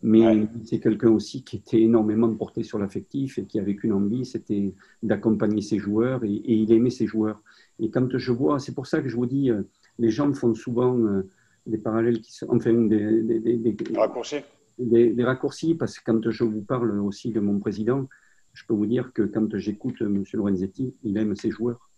[0.00, 4.24] Mais c'est quelqu'un aussi qui était énormément porté sur l'affectif et qui avait qu'une envie,
[4.24, 7.42] c'était d'accompagner ses joueurs et, et, il aimait ses joueurs.
[7.80, 9.62] Et quand je vois, c'est pour ça que je vous dis, euh,
[9.98, 11.28] les gens font souvent euh,
[11.66, 14.40] des parallèles qui sont, enfin, des, des, des, des raccourcis.
[14.78, 18.08] Des, raccourcis, parce que quand je vous parle aussi de mon président,
[18.54, 20.22] je peux vous dire que quand j'écoute M.
[20.32, 21.90] Lorenzetti, il aime ses joueurs.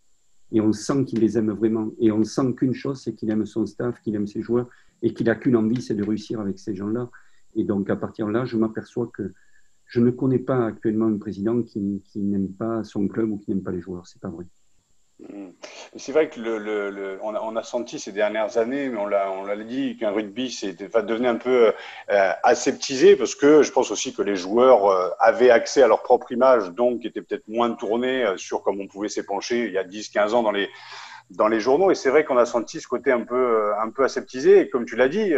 [0.52, 1.90] Et on sent qu'il les aime vraiment.
[2.00, 4.68] Et on sent qu'une chose, c'est qu'il aime son staff, qu'il aime ses joueurs,
[5.02, 7.10] et qu'il n'a qu'une envie, c'est de réussir avec ces gens-là.
[7.56, 9.32] Et donc, à partir de là, je m'aperçois que
[9.86, 11.80] je ne connais pas actuellement un président qui,
[12.14, 14.06] n'aime pas son club ou qui n'aime pas les joueurs.
[14.06, 14.46] C'est pas vrai.
[15.18, 15.50] Mm.
[15.96, 19.06] C'est vrai que le, le, on, a, on, a, senti ces dernières années, mais on
[19.06, 20.56] l'a, on l'a dit, qu'un rugby
[20.92, 21.72] va devenir un peu
[22.10, 26.02] euh, aseptisé parce que je pense aussi que les joueurs euh, avaient accès à leur
[26.02, 29.78] propre image, donc étaient peut-être moins tournés euh, sur comme on pouvait s'épancher il y
[29.78, 30.68] a 10-15 ans dans les
[31.30, 31.90] dans les journaux.
[31.90, 34.68] Et c'est vrai qu'on a senti ce côté un peu, euh, un peu aseptisé.
[34.68, 35.32] Comme tu l'as dit,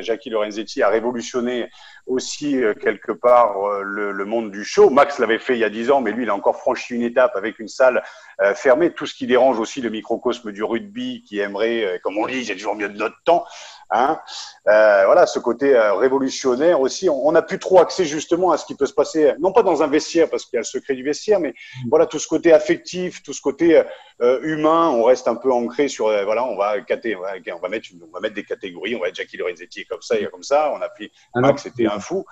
[0.00, 1.70] Jackie, Lorenzetti a révolutionné
[2.06, 4.90] aussi euh, quelque part euh, le, le, monde du show.
[4.90, 7.02] Max l'avait fait il y a dix ans, mais lui, il a encore franchi une
[7.02, 8.02] étape avec une salle
[8.56, 8.90] fermée.
[8.90, 12.56] Tout ce qui dérange aussi le microcosme du rugby qui aimerait, comme on dit, j'ai
[12.56, 13.44] toujours mieux de notre temps.
[13.90, 14.18] Hein
[14.68, 17.08] euh, voilà, ce côté euh, révolutionnaire aussi.
[17.08, 19.82] On n'a plus trop accès justement à ce qui peut se passer, non pas dans
[19.82, 21.88] un vestiaire parce qu'il y a le secret du vestiaire, mais mm.
[21.90, 23.82] voilà tout ce côté affectif, tout ce côté
[24.22, 24.88] euh, humain.
[24.88, 28.34] On reste un peu ancré sur voilà, on va on va mettre, on va mettre
[28.34, 28.96] des catégories.
[28.96, 30.72] On va être Jackie Lorenzetti comme ça, et comme ça.
[30.74, 32.24] On a pris Max, c'était un fou.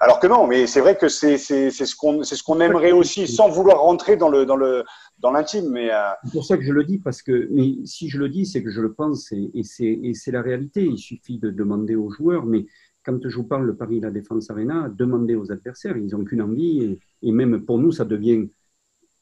[0.00, 3.28] Alors que non, mais c'est vrai que c'est ce qu'on c'est ce qu'on aimerait aussi,
[3.28, 4.84] sans vouloir rentrer dans le dans le
[5.18, 5.70] dans l'intime.
[5.70, 7.48] Mais euh, c'est pour ça que je le dis parce que
[7.84, 10.84] si je le dis, c'est que je le pense et, c'est la réalité.
[10.84, 12.66] Il suffit de demander aux joueurs, mais
[13.04, 16.42] quand je vous parle de Paris La Défense Arena, demandez aux adversaires, ils n'ont qu'une
[16.42, 18.48] envie et, même pour nous, ça devient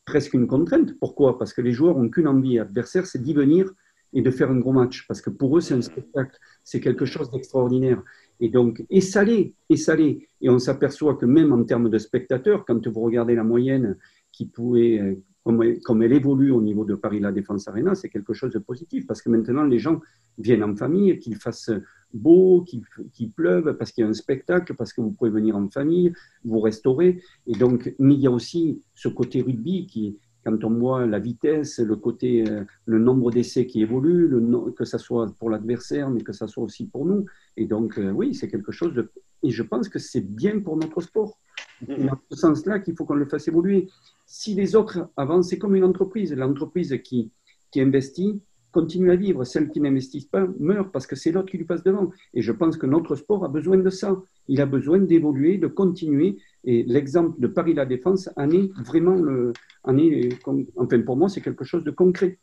[0.04, 0.98] presque une contrainte.
[0.98, 1.38] Pourquoi?
[1.38, 3.72] Parce que les joueurs n'ont qu'une envie adversaire, c'est d'y venir
[4.12, 5.06] et de faire un gros match.
[5.08, 8.02] Parce que pour eux, c'est un spectacle, c'est quelque chose d'extraordinaire.
[8.40, 10.28] Et donc, et salé, et salé.
[10.40, 13.96] Et on s'aperçoit que même en termes de spectateurs, quand vous regardez la moyenne
[14.32, 18.52] qui pouvait, comme, elle évolue au niveau de Paris La Défense Arena, c'est quelque chose
[18.52, 20.00] de positif parce que maintenant les gens
[20.38, 21.70] viennent en famille, qu'il fasse
[22.14, 22.64] beau,
[23.12, 26.12] qu'il pleuve, parce qu'il y a un spectacle, parce que vous pouvez venir en famille,
[26.44, 27.20] vous restaurer.
[27.46, 31.18] Et donc, mais il y a aussi ce côté rugby qui, quand on voit la
[31.18, 34.30] vitesse, le côté, euh, le nombre d'essais qui évolue,
[34.76, 37.26] que ce soit pour l'adversaire, mais que ce soit aussi pour nous.
[37.56, 39.10] Et donc, euh, oui, c'est quelque chose de.
[39.42, 41.38] Et je pense que c'est bien pour notre sport.
[41.86, 43.88] C'est dans ce sens-là qu'il faut qu'on le fasse évoluer.
[44.26, 46.32] Si les autres avancent, c'est comme une entreprise.
[46.32, 47.30] L'entreprise qui,
[47.70, 48.40] qui investit,
[48.70, 49.44] continue à vivre.
[49.44, 52.10] Celles qui n'investissent pas meurent parce que c'est l'autre qui lui passe devant.
[52.34, 54.20] Et je pense que notre sport a besoin de ça.
[54.48, 56.38] Il a besoin d'évoluer, de continuer.
[56.64, 59.52] Et l'exemple de Paris La Défense en est vraiment le,
[59.84, 60.28] en est,
[60.76, 62.38] enfin pour moi, c'est quelque chose de concret.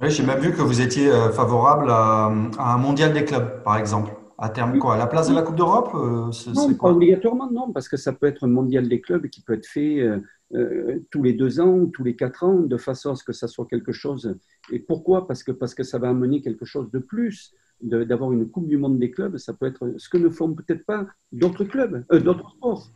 [0.00, 2.26] Oui, j'ai même vu que vous étiez euh, favorable à,
[2.58, 4.12] à un mondial des clubs, par exemple.
[4.38, 7.72] À terme quoi À la place de la Coupe d'Europe euh, Non, pas obligatoirement, non,
[7.72, 10.18] parce que ça peut être un mondial des clubs qui peut être fait euh,
[10.54, 13.48] euh, tous les deux ans, tous les quatre ans, de façon à ce que ça
[13.48, 14.36] soit quelque chose.
[14.72, 15.26] Et pourquoi?
[15.26, 18.76] Parce que, parce que ça va amener quelque chose de plus, d'avoir une Coupe du
[18.76, 19.36] Monde des clubs.
[19.36, 22.90] Ça peut être ce que ne font peut-être pas d'autres clubs, euh, d'autres sports.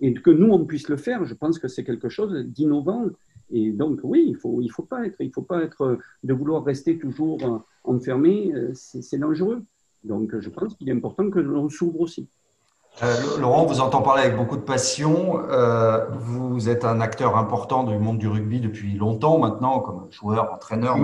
[0.00, 3.06] Et que nous, on puisse le faire, je pense que c'est quelque chose d'innovant.
[3.50, 6.32] Et donc, oui, il ne faut, il faut pas être, il faut pas être, de
[6.32, 9.64] vouloir rester toujours enfermé, c'est dangereux.
[10.04, 12.28] Donc, je pense qu'il est important que l'on s'ouvre aussi.
[13.02, 15.42] Euh, Laurent, vous entend parler avec beaucoup de passion.
[15.48, 20.52] Euh, vous êtes un acteur important du monde du rugby depuis longtemps maintenant, comme joueur,
[20.52, 20.96] entraîneur.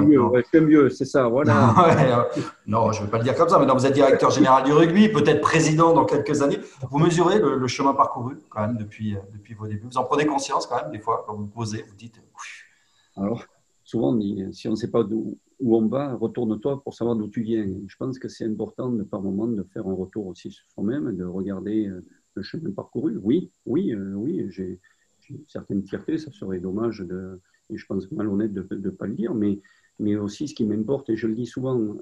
[0.52, 1.74] C'est mieux, mieux c'est ça, voilà.
[1.96, 3.58] Euh, non, je ne vais pas le dire comme ça.
[3.58, 6.58] Maintenant, vous êtes directeur général du rugby, peut-être président dans quelques années.
[6.90, 9.86] Vous mesurez le, chemin parcouru quand même depuis, depuis vos débuts.
[9.90, 12.20] Vous en prenez conscience quand même des fois quand vous posez, vous dites.
[13.16, 13.42] Alors,
[13.84, 14.16] souvent,
[14.52, 17.66] si on ne sait pas d'où où on va, retourne-toi pour savoir d'où tu viens.
[17.86, 21.16] Je pense que c'est important de par moment de faire un retour aussi sur soi-même,
[21.16, 23.18] de regarder euh, le chemin parcouru.
[23.22, 24.80] Oui, oui, euh, oui, j'ai
[25.30, 27.40] une certaine fierté, ça serait dommage de,
[27.70, 29.60] et je pense malhonnête de ne pas le dire, mais,
[29.98, 31.96] mais aussi ce qui m'importe, et je le dis souvent, euh,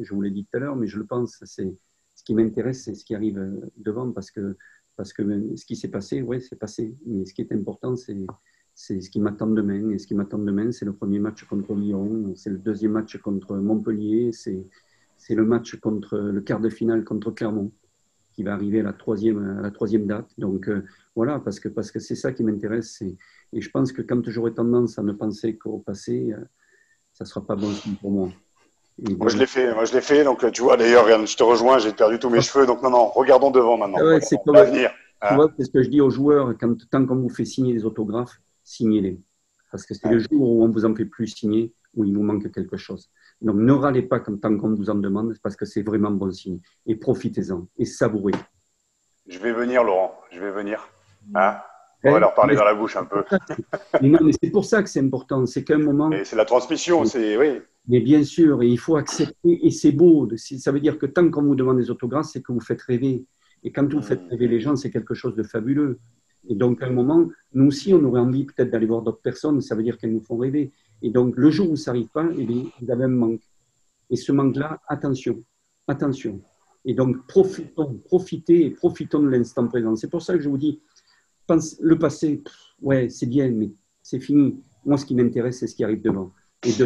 [0.00, 1.76] je vous l'ai dit tout à l'heure, mais je le pense, c'est
[2.14, 3.38] ce qui m'intéresse, c'est ce qui arrive
[3.76, 4.56] devant, parce que,
[4.96, 5.22] parce que
[5.56, 8.16] ce qui s'est passé, oui, c'est passé, mais ce qui est important, c'est
[8.80, 9.90] c'est ce qui m'attend demain.
[9.90, 13.18] Et ce qui m'attend demain, c'est le premier match contre Lyon, c'est le deuxième match
[13.18, 14.66] contre Montpellier, c'est,
[15.18, 17.72] c'est le match contre le quart de finale contre Clermont,
[18.32, 20.30] qui va arriver à la troisième, à la troisième date.
[20.38, 20.82] Donc euh,
[21.14, 23.02] voilà, parce que, parce que c'est ça qui m'intéresse.
[23.52, 26.40] Et je pense que quand j'aurai tendance à ne penser qu'au passé, euh,
[27.12, 27.68] ça ne sera pas bon
[28.00, 28.30] pour moi.
[29.18, 30.24] moi, je l'ai fait, moi, je l'ai fait.
[30.24, 32.64] Donc, tu vois, d'ailleurs, je te rejoins, j'ai perdu tous mes cheveux.
[32.64, 33.98] Donc, non, non, regardons devant maintenant.
[34.00, 34.90] Ah c'est comme, venir.
[35.28, 37.74] Tu vois, c'est ce que je dis aux joueurs, quand, tant qu'on vous fait signer
[37.74, 38.40] des autographes,
[38.70, 39.20] signez-les.
[39.70, 42.22] Parce que c'est le jour où on vous en fait plus signer, où il vous
[42.22, 43.10] manque quelque chose.
[43.40, 46.60] Donc ne râlez pas tant qu'on vous en demande, parce que c'est vraiment bon signe.
[46.86, 48.32] Et profitez-en et savourez.
[49.26, 50.14] Je vais venir, Laurent.
[50.30, 50.88] Je vais venir.
[51.34, 51.58] Hein?
[52.02, 53.22] On va leur parler dans la bouche un peu.
[54.02, 55.44] mais mais c'est pour ça que c'est important.
[55.46, 56.10] C'est qu'à un moment.
[56.24, 57.60] c'est la transmission, c'est oui.
[57.88, 60.28] Mais bien sûr, et il faut accepter, et c'est beau.
[60.36, 63.24] Ça veut dire que tant qu'on vous demande des autographes, c'est que vous faites rêver.
[63.62, 65.98] Et quand vous faites rêver les gens, c'est quelque chose de fabuleux.
[66.48, 69.60] Et donc, à un moment, nous aussi, on aurait envie peut-être d'aller voir d'autres personnes,
[69.60, 70.72] ça veut dire qu'elles nous font rêver.
[71.02, 73.42] Et donc, le jour où ça n'arrive pas, eh vous avez un manque.
[74.08, 75.38] Et ce manque-là, attention,
[75.86, 76.40] attention.
[76.84, 79.94] Et donc, profitons, profitez et profitons de l'instant présent.
[79.96, 80.80] C'est pour ça que je vous dis,
[81.46, 82.42] pense, le passé,
[82.80, 83.70] ouais, c'est bien, mais
[84.02, 84.56] c'est fini.
[84.84, 86.32] Moi, ce qui m'intéresse, c'est ce qui arrive devant.
[86.64, 86.84] Et tu,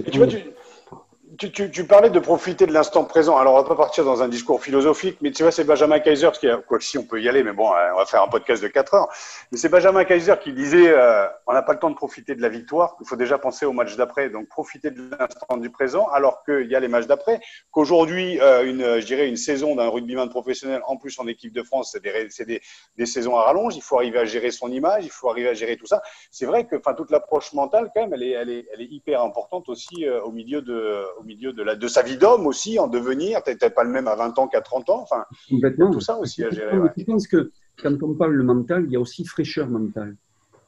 [1.88, 3.36] parlais de profiter de l'instant présent.
[3.36, 6.30] Alors, on va pas partir dans un discours philosophique, mais tu vois, c'est Benjamin Kaiser,
[6.38, 8.22] qui a, quoi que si on peut y aller, mais bon, hein, on va faire
[8.22, 9.08] un podcast de 4 heures.
[9.50, 12.42] Mais c'est Benjamin Kaiser qui disait, euh, on n'a pas le temps de profiter de
[12.42, 14.30] la victoire, il faut déjà penser au match d'après.
[14.30, 17.40] Donc, profiter de l'instant du présent, alors qu'il y a les matchs d'après.
[17.70, 21.62] Qu'aujourd'hui, euh, une, je dirais, une saison d'un rugbyman professionnel, en plus en équipe de
[21.62, 22.60] France, c'est des, des,
[22.96, 23.76] des, saisons à rallonge.
[23.76, 26.02] Il faut arriver à gérer son image, il faut arriver à gérer tout ça.
[26.30, 28.90] C'est vrai que, enfin, toute l'approche mentale, quand même, elle est, elle est, elle est
[28.90, 32.78] hyper importante aussi euh, au milieu de, milieu de la, de sa vie d'homme aussi,
[32.78, 33.42] en devenir.
[33.42, 35.02] Tu n'étais pas le même à 20 ans qu'à 30 ans.
[35.02, 36.76] Enfin, tout ça aussi à gérer.
[36.96, 37.50] Je pense que
[37.82, 40.16] quand on parle de mental, il y a aussi fraîcheur mentale.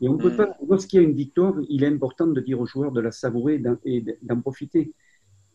[0.00, 0.36] Et on peut hmm.
[0.36, 3.12] pas, lorsqu'il y a une victoire, il est important de dire aux joueurs de la
[3.12, 4.92] savourer et d'en profiter.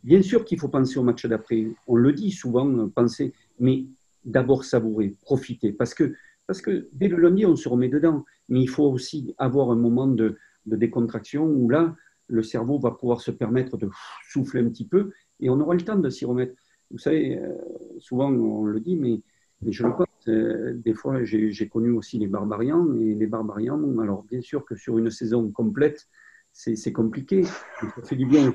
[0.04, 1.68] Bien sûr qu'il faut penser au match d'après.
[1.88, 3.86] On le dit souvent, euh, penser, mais
[4.26, 5.72] d'abord savourer, profiter.
[5.72, 6.16] Parce que,
[6.48, 8.26] parce que dès le lundi, on se remet dedans.
[8.50, 11.96] Mais il faut aussi avoir un moment de, de décontraction où là,
[12.32, 13.90] le cerveau va pouvoir se permettre de
[14.30, 16.54] souffler un petit peu et on aura le temps de s'y remettre.
[16.90, 17.54] Vous savez, euh,
[18.00, 19.22] souvent on le dit, mais,
[19.68, 24.24] je le pense, euh, des fois j'ai connu aussi les barbarians, et les barbarians, alors
[24.24, 26.08] bien sûr que sur une saison complète,
[26.54, 27.44] c'est compliqué.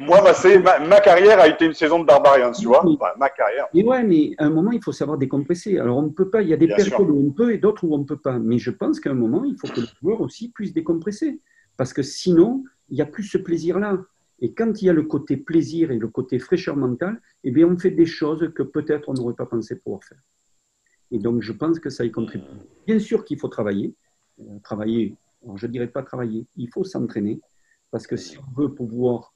[0.00, 0.20] Moi,
[0.86, 2.84] ma, carrière a été une saison de barbarians, tu vois,
[3.18, 3.66] ma carrière.
[3.74, 5.78] Et ouais, mais à un moment, il faut savoir décompresser.
[5.78, 7.84] Alors, on ne peut pas, il y a des périodes où on peut et d'autres
[7.84, 8.38] où on ne peut pas.
[8.38, 11.40] Mais je pense qu'à un moment, il faut que le joueur aussi puisse décompresser.
[11.76, 14.04] Parce que sinon, il n'y a plus ce plaisir-là.
[14.40, 17.66] Et quand il y a le côté plaisir et le côté fraîcheur mentale, eh bien,
[17.66, 20.20] on fait des choses que peut-être on n'aurait pas pensé pouvoir faire.
[21.10, 22.44] Et donc, je pense que ça y contribue.
[22.86, 23.94] Bien sûr qu'il faut travailler.
[24.40, 25.16] Euh, travailler,
[25.54, 27.40] je ne dirais pas travailler, il faut s'entraîner.
[27.90, 29.32] Parce que si on veut pouvoir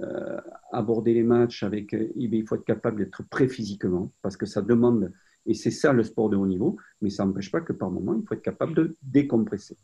[0.00, 0.40] euh,
[0.72, 4.62] aborder les matchs avec, eh il faut être capable d'être prêt physiquement, parce que ça
[4.62, 5.12] demande,
[5.46, 8.14] et c'est ça le sport de haut niveau, mais ça n'empêche pas que par moment,
[8.14, 9.76] il faut être capable de décompresser.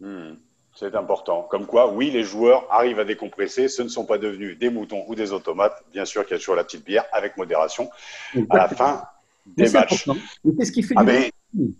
[0.00, 0.34] Hmm.
[0.76, 1.46] C'est important.
[1.50, 3.66] Comme quoi, oui, les joueurs arrivent à décompresser.
[3.68, 5.82] Ce ne sont pas devenus des moutons ou des automates.
[5.90, 7.88] Bien sûr qu'il y a toujours la petite bière avec modération
[8.50, 9.02] à la fin
[9.46, 10.06] des matchs.
[10.44, 11.74] Mais ce qui fait ah du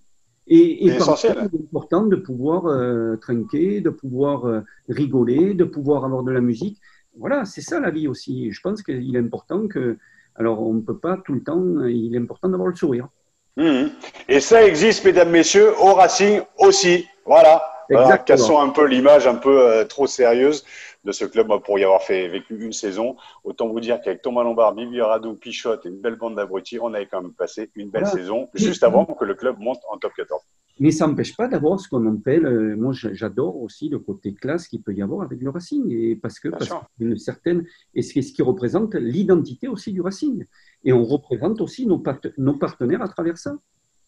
[0.47, 6.23] Et, et c'est important de pouvoir euh, trinquer, de pouvoir euh, rigoler, de pouvoir avoir
[6.23, 6.79] de la musique.
[7.19, 8.51] Voilà, c'est ça la vie aussi.
[8.51, 9.99] Je pense qu'il est important que.
[10.39, 11.85] Alors, on ne peut pas tout le temps.
[11.85, 13.09] Il est important d'avoir le sourire.
[13.57, 13.89] Mmh.
[14.29, 17.07] Et ça existe, mesdames, messieurs, au Racing aussi.
[17.25, 17.63] Voilà.
[17.89, 20.65] Voilà, cassons un peu l'image un peu euh, trop sérieuse
[21.05, 23.17] de ce club pour y avoir fait vécu une saison.
[23.45, 26.93] Autant vous dire qu'avec Thomas Lombard, Bibi Radou, Pichotte et une belle bande d'abrutis, on
[26.93, 30.13] avait quand même passé une belle saison juste avant que le club monte en top
[30.17, 30.43] 14.
[30.79, 34.69] Mais ça n'empêche pas d'avoir ce qu'on appelle, euh, moi j'adore aussi le côté classe
[34.69, 36.71] qu'il peut y avoir avec le Racing, et parce que parce
[37.01, 37.65] une certaine,
[37.95, 40.45] et c'est ce qui représente l'identité aussi du Racing.
[40.85, 43.57] Et on représente aussi nos partenaires à travers ça.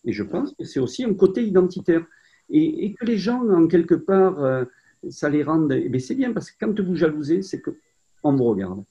[0.05, 2.05] Et je pense que c'est aussi un côté identitaire
[2.51, 4.64] et, que les gens, en quelque part, euh,
[5.11, 5.72] ça les rende.
[5.72, 8.84] Eh c'est bien parce que quand vous jalousez, c'est qu'on vous regarde.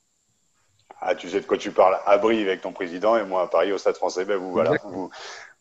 [1.00, 1.98] Ah, tu sais de quoi tu parles.
[2.06, 4.74] À Brive avec ton président et moi à Paris au Stade français, ben vous voilà,
[4.86, 5.10] vous,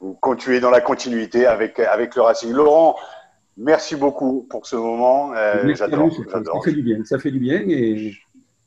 [0.00, 2.52] vous continuez dans la continuité avec, avec le Racing.
[2.52, 2.96] Laurent,
[3.56, 5.34] merci beaucoup pour ce moment.
[5.34, 6.10] Euh, j'adore.
[6.12, 7.04] Ça fait du bien.
[7.04, 8.14] Ça fait du bien et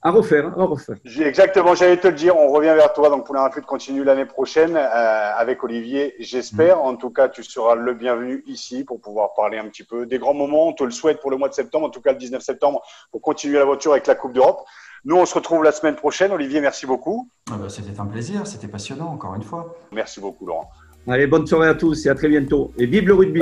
[0.01, 0.95] à refaire, à refaire.
[1.19, 3.09] Exactement, j'allais te le dire, on revient vers toi.
[3.09, 6.77] Donc, pour la de continue l'année prochaine euh, avec Olivier, j'espère.
[6.77, 6.81] Mm.
[6.81, 10.17] En tout cas, tu seras le bienvenu ici pour pouvoir parler un petit peu des
[10.17, 10.67] grands moments.
[10.67, 12.81] On te le souhaite pour le mois de septembre, en tout cas le 19 septembre,
[13.11, 14.61] pour continuer la voiture avec la Coupe d'Europe.
[15.03, 16.31] Nous, on se retrouve la semaine prochaine.
[16.31, 17.29] Olivier, merci beaucoup.
[17.51, 19.75] Ah bah, c'était un plaisir, c'était passionnant, encore une fois.
[19.91, 20.69] Merci beaucoup, Laurent.
[21.07, 22.71] Allez, bonne soirée à tous et à très bientôt.
[22.77, 23.41] Et vive le rugby!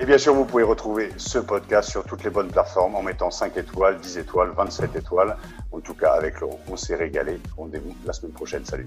[0.00, 3.32] Et bien sûr, vous pouvez retrouver ce podcast sur toutes les bonnes plateformes en mettant
[3.32, 5.36] 5 étoiles, 10 étoiles, 27 étoiles.
[5.72, 7.40] En tout cas, avec Laurent, on s'est régalé.
[7.56, 8.64] Rendez-vous la semaine prochaine.
[8.64, 8.86] Salut.